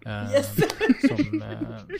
[0.06, 0.56] Eh, Yes.
[1.08, 1.96] som, eh,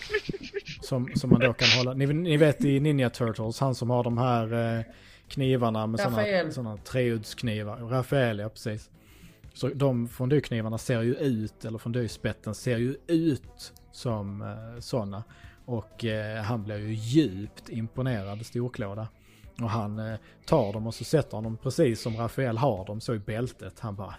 [0.83, 1.95] som, som man då kan hålla.
[1.95, 4.85] Ni, ni vet i Ninja Turtles, han som har de här
[5.29, 6.01] knivarna med
[6.53, 7.77] sådana treuddsknivar.
[7.77, 8.91] Rafael, ja precis.
[9.61, 15.25] Så de fondueknivarna ser ju ut, eller fondyspetten ser ju ut som eh, sådana.
[15.65, 19.09] Och eh, han blir ju djupt imponerad, storklåda.
[19.61, 23.01] Och han eh, tar dem och så sätter han dem precis som Rafael har dem
[23.01, 23.81] så i bältet.
[23.81, 24.15] Han bara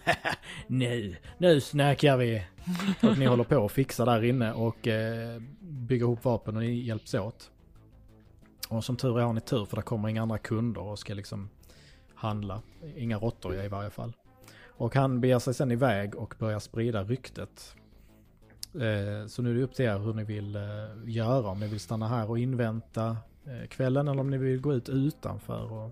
[0.67, 2.43] nu, nu snackar vi.
[3.03, 6.73] Och ni håller på att fixa där inne och eh, bygger ihop vapen och ni
[6.73, 7.51] hjälps åt.
[8.69, 11.13] Och som tur är har ni tur för det kommer inga andra kunder och ska
[11.13, 11.49] liksom
[12.15, 12.61] handla.
[12.95, 14.13] Inga råttor i varje fall.
[14.81, 17.75] Och han beger sig sen iväg och börjar sprida ryktet.
[18.73, 20.61] Eh, så nu är det upp till er hur ni vill eh,
[21.05, 21.47] göra.
[21.49, 24.89] Om ni vill stanna här och invänta eh, kvällen eller om ni vill gå ut
[24.89, 25.91] utanför och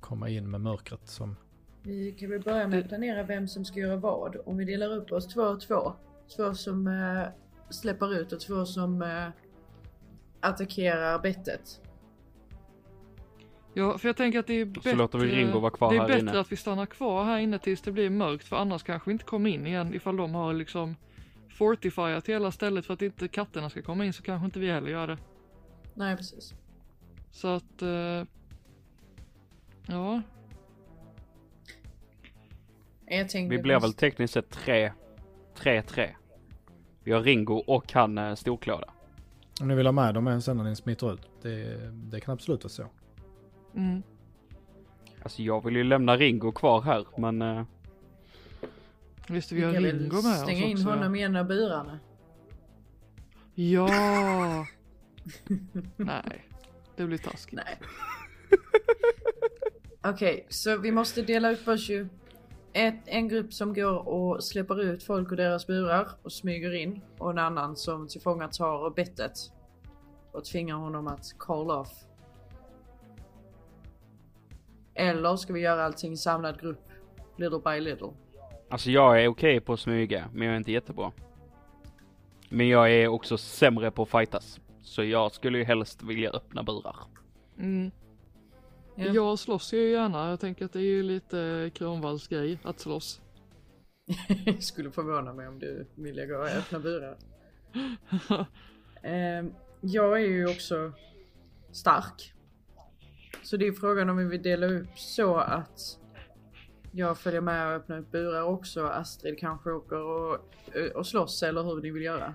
[0.00, 1.36] komma in med mörkret som...
[1.82, 4.36] Vi kan väl börja med att planera vem som ska göra vad.
[4.46, 5.92] Om vi delar upp oss två och två.
[6.36, 7.28] Två som eh,
[7.70, 9.28] släpper ut och två som eh,
[10.40, 11.80] attackerar bettet.
[13.74, 16.00] Ja, för jag tänker att det är bättre, låter vi Ringo vara kvar det är
[16.00, 16.40] här bättre inne.
[16.40, 19.24] att vi stannar kvar här inne tills det blir mörkt för annars kanske vi inte
[19.24, 20.96] kommer in igen ifall de har liksom
[21.48, 24.90] fortifierat hela stället för att inte katterna ska komma in så kanske inte vi heller
[24.90, 25.18] gör det.
[25.94, 26.54] Nej precis.
[27.30, 28.24] Så att, eh,
[29.86, 30.22] ja,
[33.30, 34.92] Vi blir väl tekniskt sett tre,
[35.54, 36.16] tre, tre.
[37.04, 38.90] Vi har Ringo och han eh, storklåda.
[39.60, 41.30] Om ni vill ha med dem sen när ni smiter ut.
[41.42, 42.86] Det, det kan absolut vara så.
[43.76, 44.02] Mm.
[45.22, 47.64] Alltså jag vill ju lämna Ringo kvar här men eh,
[49.28, 50.88] Visst vi Vi har Ringo med oss stänga in också.
[50.88, 51.98] honom i en av burarna.
[53.54, 54.66] Ja!
[55.96, 56.48] Nej,
[56.96, 57.60] det blir taskigt.
[57.64, 57.78] Nej.
[60.02, 62.08] Okej, så vi måste dela upp oss ju.
[62.72, 67.00] Ett, en grupp som går och släpper ut folk ur deras burar och smyger in.
[67.18, 69.32] Och en annan som tillfångatar bettet.
[70.32, 71.92] Och tvingar honom att call off.
[74.94, 76.88] Eller ska vi göra allting i samlad grupp?
[77.36, 78.08] Little by little.
[78.70, 81.12] alltså jag är okej på att smyga men jag är inte jättebra.
[82.48, 84.60] Men jag är också sämre på att fightas.
[84.82, 86.96] Så jag skulle ju helst vilja öppna burar.
[87.58, 87.90] Mm.
[88.94, 89.04] Ja.
[89.04, 90.30] Jag slåss ju gärna.
[90.30, 93.20] Jag tänker att det är ju lite Kronvalls grej att slåss.
[94.60, 97.16] Skulle förvåna mig om du ville gå och öppna burar.
[99.02, 100.92] Ehm, jag är ju också
[101.72, 102.33] stark.
[103.42, 105.98] Så det är frågan om vi vill dela upp så att
[106.92, 108.86] jag följer med och öppnar upp burar också.
[108.86, 110.38] Astrid kanske åker och,
[110.94, 112.34] och slåss eller hur ni vill göra.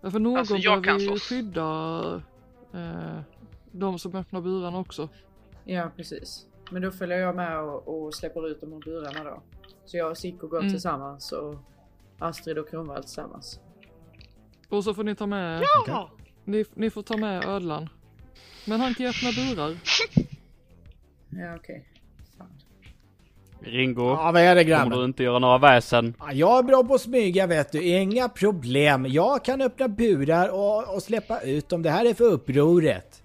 [0.00, 1.22] Ja, för någon Alltså, behöver ju slåss.
[1.28, 2.22] skydda
[2.74, 3.20] eh,
[3.72, 5.08] de som öppnar burarna också.
[5.64, 6.46] Ja precis.
[6.70, 9.42] Men då följer jag med och, och släpper ut dem ur burarna då.
[9.84, 10.70] Så jag och Sikko går Mm.
[10.72, 11.54] tillsammans och
[12.18, 13.60] Astrid och Kronwall tillsammans.
[14.68, 16.10] Och så får ni ta med, Ja!
[16.44, 17.88] ni, ni får ta med ödlan.
[18.64, 19.76] Men han kan ju öppna burar.
[21.34, 21.84] Ja okej.
[22.38, 22.48] Fan.
[23.60, 26.14] Ringo, Ja, vad är det kommer du inte göra några väsen?
[26.18, 29.06] Ja, Jag är bra på att smyga vet du, inga problem.
[29.06, 31.82] Jag kan öppna burar och, och släppa ut dem.
[31.82, 33.22] Det här är för upproret.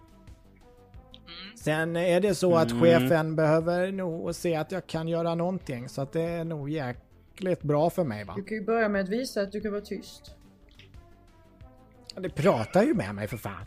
[1.56, 2.84] Sen är det så att Mm.
[2.84, 5.90] chefen behöver nog se att jag kan göra någonting.
[5.90, 8.34] Så att det är nog jäkligt bra för mig va.
[8.38, 10.32] Du kan ju börja med att visa att du kan vara tyst.
[12.16, 13.66] Det pratar ju med mig för fan.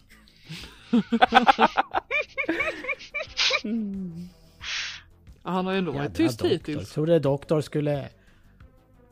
[5.44, 6.48] Ja, Han har ju ändå varit tyst doktor.
[6.54, 6.92] hittills.
[6.92, 8.08] Trodde doktor skulle...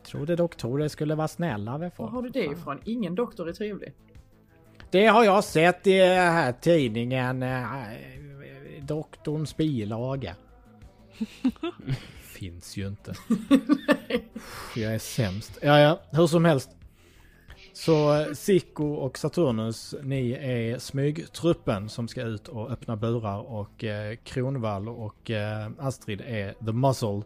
[0.06, 2.12] Trodde doktorer skulle vara snälla med Var folk.
[2.12, 2.80] har du det ifrån?
[2.84, 3.92] Ingen doktor är trevlig.
[4.90, 7.42] Det har jag sett i här tidningen.
[7.42, 7.68] eh,
[8.80, 10.34] Doktorns bilaga.
[12.22, 13.14] Finns ju inte.
[14.76, 15.58] Jag är sämst.
[15.62, 16.70] Ja, ja, hur som helst.
[17.78, 23.84] Så eh, Sicko och Saturnus, ni är smygtruppen som ska ut och öppna burar och
[23.84, 27.22] eh, Kronvall och eh, Astrid är the muscle.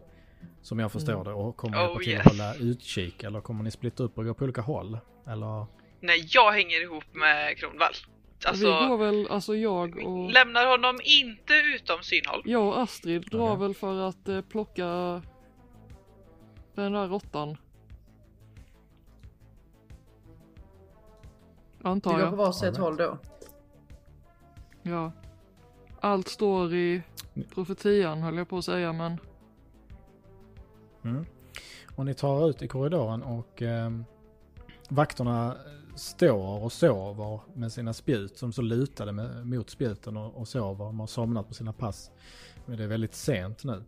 [0.61, 2.25] Som jag förstår det och kommer Oh, hjälpa till yes.
[2.25, 3.23] att hålla utkik.
[3.23, 4.97] Eller kommer ni splitta upp och gå på olika håll?
[5.27, 5.65] Eller?
[5.99, 7.93] Nej, jag hänger ihop med Kronvall.
[8.39, 12.41] vi Alltså, går väl, alltså jag och, lämnar honom inte utom synhåll.
[12.45, 13.61] jag och Astrid drar Okej.
[13.61, 15.21] väl för att eh, plocka
[16.75, 17.57] den där råttan.
[21.83, 22.31] Vi Antar går på jag.
[22.31, 22.77] varsitt Alright.
[22.77, 23.17] håll då.
[24.83, 25.11] Ja.
[25.99, 27.01] Allt står i
[27.53, 29.17] profetian höll jag på att säga men
[31.03, 31.25] Mm.
[31.95, 33.91] Och ni tar ut i korridoren och eh,
[34.89, 35.57] vakterna
[35.95, 40.85] står och sover med sina spjut som så lutade med, mot spjuten och, och sover.
[40.85, 42.11] De har somnat på sina pass.
[42.65, 43.83] Men det är väldigt sent nu.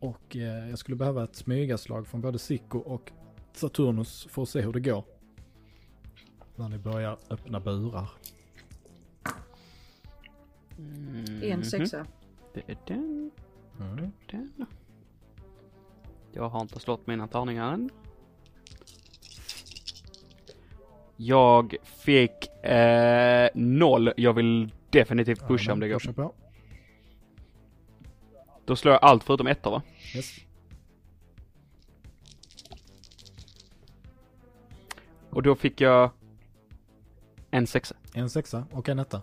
[0.00, 3.12] Och eh, jag skulle behöva ett smygaslag från både Sicko och
[3.52, 5.04] Saturnus för att se hur det går.
[6.56, 8.10] När ni börjar öppna burar.
[11.42, 12.06] En sexa.
[12.54, 13.30] Det är den,
[13.80, 14.12] Mm.
[14.30, 14.66] den.
[16.32, 17.90] Jag har inte slått mina tärningar än.
[21.16, 24.12] Jag fick eh, noll.
[24.16, 25.98] Jag vill definitivt pusha om det går.
[25.98, 26.34] Pusha på.
[28.64, 29.82] Då slår jag allt förutom ettor va?
[30.16, 30.36] Yes.
[35.30, 36.10] Och då fick jag
[37.56, 37.94] en sexa.
[38.14, 39.20] En sexa och en etta.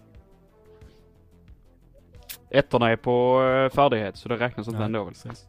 [2.49, 5.13] Ettorna är på eh, färdighet så det räknas inte Ja, ändå väl?
[5.13, 5.47] precis.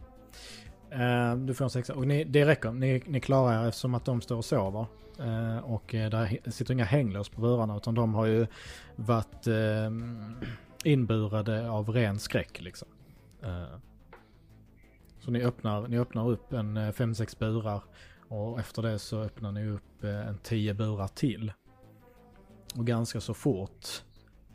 [0.90, 1.94] Eh, du får en sexa.
[1.94, 2.70] Och ni, det räcker.
[2.72, 4.86] Ni, ni klarar er eftersom att de står och sover.
[5.18, 8.46] Eh, och där sitter inga hänglås på burarna utan de har ju
[8.96, 9.90] varit eh,
[10.84, 12.88] inburade av ren skräck liksom.
[15.20, 17.82] Så ni öppnar, ni öppnar upp en 5-6 burar
[18.28, 21.52] och efter det så öppnar ni upp en 10 burar till.
[22.76, 24.02] Och ganska så fort.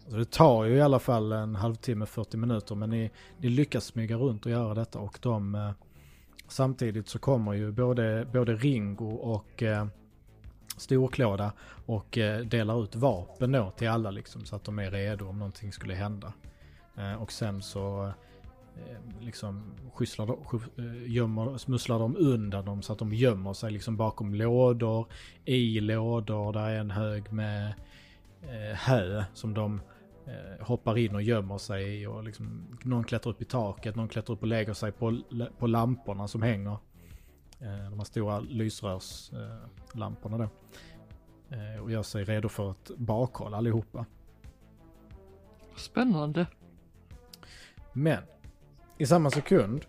[0.04, 3.86] Alltså det tar ju i alla fall en halvtimme, 40 minuter men ni, ni lyckas
[3.86, 5.72] smyga runt och göra detta och de eh,
[6.48, 9.88] samtidigt så kommer ju både, både Ringo och eh,
[10.78, 11.52] Storklåda
[11.86, 15.40] och eh, delar ut vapen då till alla liksom så att de är redo om
[15.40, 16.34] någonting skulle hända.
[16.98, 18.12] Eh, och sen så
[18.76, 23.72] eh, liksom skysslar de, eh, gömmer, smusslar de undan dem så att de gömmer sig
[23.72, 25.08] liksom bakom lådor,
[25.46, 27.74] i lådor, där är en hög med
[28.74, 29.82] hö som de
[30.26, 34.08] eh, hoppar in och gömmer sig i och liksom, någon klättrar upp i taket, någon
[34.08, 35.22] klättrar upp och lägger sig på,
[35.58, 36.78] på lamporna som hänger.
[37.60, 39.64] Eh, de här stora lysrörslamporna
[39.94, 40.50] eh, lamporna då.
[41.56, 44.06] Eh, och gör sig redo för ett bakhåll allihopa.
[45.76, 46.48] Spännande.
[47.94, 48.24] Men
[48.98, 49.86] i samma sekund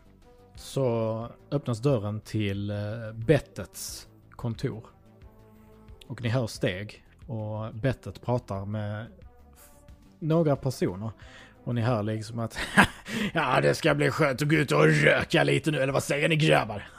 [0.54, 2.76] så öppnas dörren till eh,
[3.14, 4.86] Bettets kontor.
[6.06, 9.06] Och ni hör steg och Bettet pratar med
[10.18, 11.10] några personer.
[11.64, 12.58] Och ni hör liksom att
[13.32, 16.28] Ja, det ska bli skönt att gå ut och röka lite nu, eller vad säger
[16.28, 16.88] ni grabbar?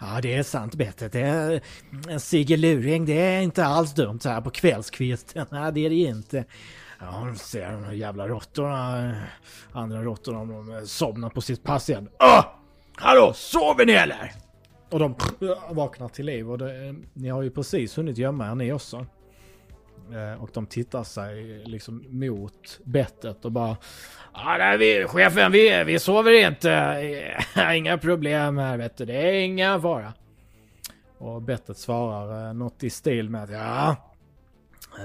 [0.00, 1.12] Ja, det är sant Bettet.
[1.12, 1.60] Det är
[2.08, 5.46] en sigeluring det är inte alls dumt så här på kvällskvisten.
[5.50, 6.44] Nej, det är det inte.
[7.00, 9.12] Ja, de ser de här jävla råttorna.
[9.72, 12.08] Andra råttorna om de somnar på sitt pass igen.
[12.20, 12.44] Åh!
[12.96, 14.32] Hallå, sover ni eller?
[14.90, 15.14] Och de
[15.70, 19.06] vaknar till liv och det, ni har ju precis hunnit gömma er ni också.
[20.12, 23.76] Eh, och de tittar sig liksom mot bettet och bara
[24.32, 26.72] Ja, nej, vi, chefen, vi, vi sover inte.
[27.56, 30.12] Eh, inga problem här vet du, det är inga fara.
[31.18, 33.96] Och bettet svarar eh, något i stil med att ja,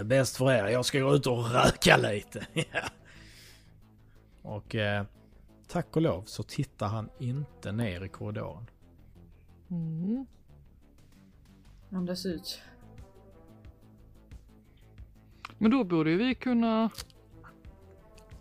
[0.04, 2.46] bäst för er, jag ska gå ut och röka lite.
[4.42, 5.06] och eh,
[5.68, 8.70] tack och lov så tittar han inte ner i korridoren.
[9.70, 10.26] Mm.
[11.92, 12.62] Andas ut.
[15.62, 16.90] Men då borde vi kunna,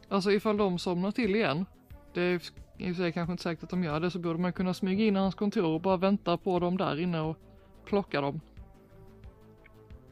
[0.09, 1.67] alltså ifall de somnar till igen,
[2.15, 2.35] det är
[2.79, 4.75] i och för sig kanske inte säkert att de gör det, så borde man kunna
[4.75, 7.37] smyga in i hans kontor och bara vänta på dem där inne och
[7.85, 8.41] plocka dem.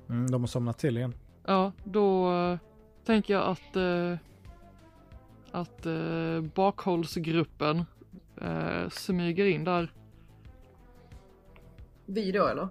[0.08, 1.14] Mm, de har somnat till igen.
[1.44, 2.58] Ja, då eh,
[3.04, 4.16] tänker jag att, eh,
[5.50, 7.84] att eh, bakhållsgruppen
[8.90, 9.92] smyger in där.
[12.06, 12.68] Vi då eller?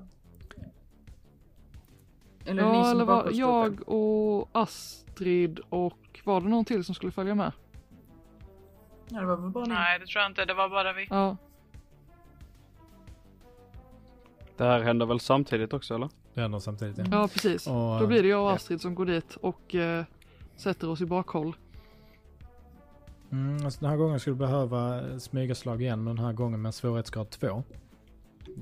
[2.48, 6.96] Eller ni Ja, som eller var jag och Astrid och var det någon till som
[6.96, 7.52] skulle följa med?
[9.10, 9.74] Ja, det var väl bara ni.
[9.74, 10.46] Nej, det tror jag inte.
[10.46, 11.08] Det var bara vi.
[11.10, 11.38] Ja,
[14.58, 16.10] Det här händer väl samtidigt också eller?
[16.34, 16.98] Det händer samtidigt.
[16.98, 17.06] Ja.
[17.12, 17.68] ja precis.
[17.68, 18.56] Och, Då blir det jag och ja.
[18.56, 20.06] Astrid som går dit och eh,
[20.56, 21.56] sätter oss i bakhåll.
[23.32, 26.74] Mm, alltså den här gången skulle du behöva smygaslag igen, men den här gången med
[26.74, 27.64] svårighetsgrad 2.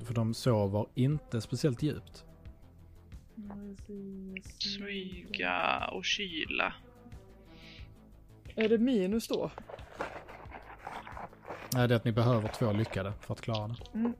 [0.05, 2.25] För de sover inte speciellt djupt.
[4.59, 6.73] Smyga och kyla.
[8.55, 9.51] Är det minus då?
[11.73, 14.13] Nej, det är att ni behöver två lyckade för att klara det.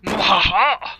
[0.00, 0.90] Mwahaha!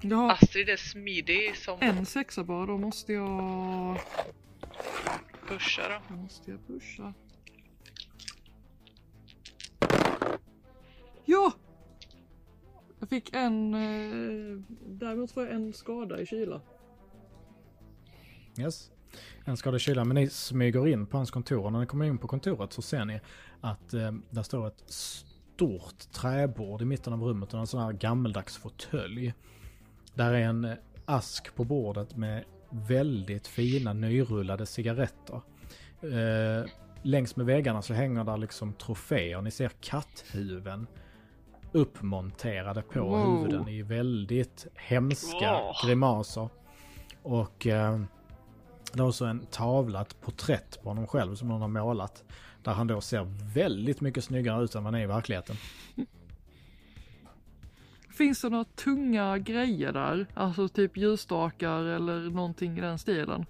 [0.00, 3.98] Jag har Astrid är smidig som en sexa bara, då måste jag...
[5.48, 6.14] pushar då.
[6.14, 7.14] Då måste jag pusha.
[11.26, 11.52] Ja!
[13.00, 13.74] Jag fick en...
[13.74, 16.60] Eh, däremot får jag en skada i kyla.
[18.58, 18.90] Yes.
[19.44, 20.04] En skada i kyla.
[20.04, 21.64] men ni smyger in på hans kontor.
[21.64, 23.20] Och när ni kommer in på kontoret så ser ni
[23.60, 27.92] att eh, där står ett stort träbord i mitten av rummet och en sån här
[27.92, 29.34] gammeldags fåtölj.
[30.14, 30.74] Där är en eh,
[31.04, 35.40] ask på bordet med väldigt fina nyrullade cigaretter.
[36.00, 36.70] Eh,
[37.02, 39.42] längs med väggarna så hänger där liksom troféer.
[39.42, 40.86] Ni ser katthuven
[41.76, 43.18] uppmonterade på Wow.
[43.18, 45.86] huvuden i väldigt hemska Åh.
[45.86, 46.48] grimaser.
[47.22, 48.00] Och eh,
[48.92, 52.24] det är också en tavla, ett porträtt på honom själv som någon har målat.
[52.62, 53.24] Där han då ser
[53.54, 55.56] väldigt mycket snyggare ut än vad han är i verkligheten.
[58.10, 60.26] Finns det några tunga grejer där?
[60.34, 63.46] Alltså typ ljusstakar eller någonting i den stilen?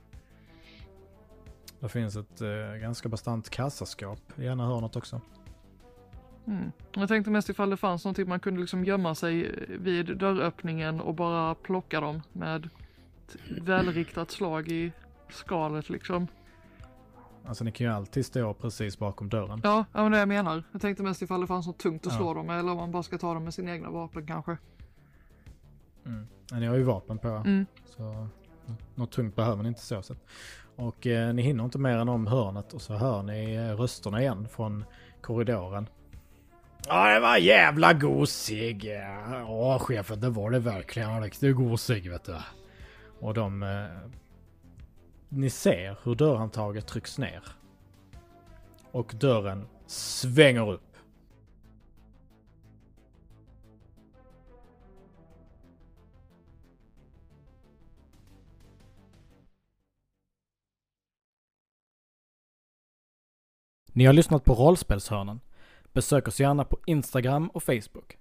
[1.81, 5.21] Det finns ett eh, ganska bastant kassaskåp i ena hörnet också.
[6.47, 6.73] Mm.
[6.93, 11.15] Jag tänkte mest ifall det fanns någonting man kunde liksom gömma sig vid dörröppningen och
[11.15, 12.69] bara plocka dem med
[13.61, 14.93] välriktat slag i
[15.31, 16.27] skalet liksom.
[17.47, 19.61] Alltså ni kan ju alltid stå precis bakom dörren.
[19.65, 20.63] Ja, ja men det jag menar.
[20.73, 22.19] Jag tänkte mest ifall det fanns något tungt att Ja.
[22.19, 24.57] slå dem med eller om man bara ska ta dem med sina egna vapen kanske.
[26.07, 26.27] Mm.
[26.51, 27.29] Men ni har ju vapen på.
[27.29, 27.67] Mm.
[27.87, 28.29] Så
[28.95, 30.19] något tungt behöver ni inte så sett.
[30.77, 34.21] Och eh, ni hinner inte mer än om hörnet och så hör ni eh, rösterna
[34.21, 34.85] igen från
[35.21, 35.89] korridoren.
[36.89, 38.85] Ja, det var jävla gosig.
[39.31, 41.23] Ja, chefen, det var det verkligen.
[41.23, 42.37] Riktigt gosig, vet du.
[43.21, 43.63] Och de...
[43.63, 44.11] Eh,
[45.29, 47.43] ni ser hur dörrhandtaget trycks ner.
[48.93, 50.83] Och dörren svänger upp.
[63.93, 65.41] Ni har lyssnat på Rollspelshörnan.
[65.97, 68.17] Besök oss gärna på Instagram och Facebook.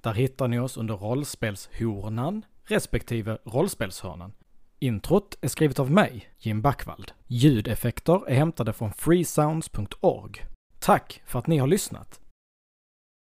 [0.00, 4.32] Där hittar ni oss under rollspelshornan respektive rollspelshörnan.
[4.78, 7.12] Introt är skrivet av mig, Jim Backvald.
[7.26, 10.46] Ljudeffekter är hämtade från freesounds.org.
[10.78, 12.20] Tack för att ni har lyssnat!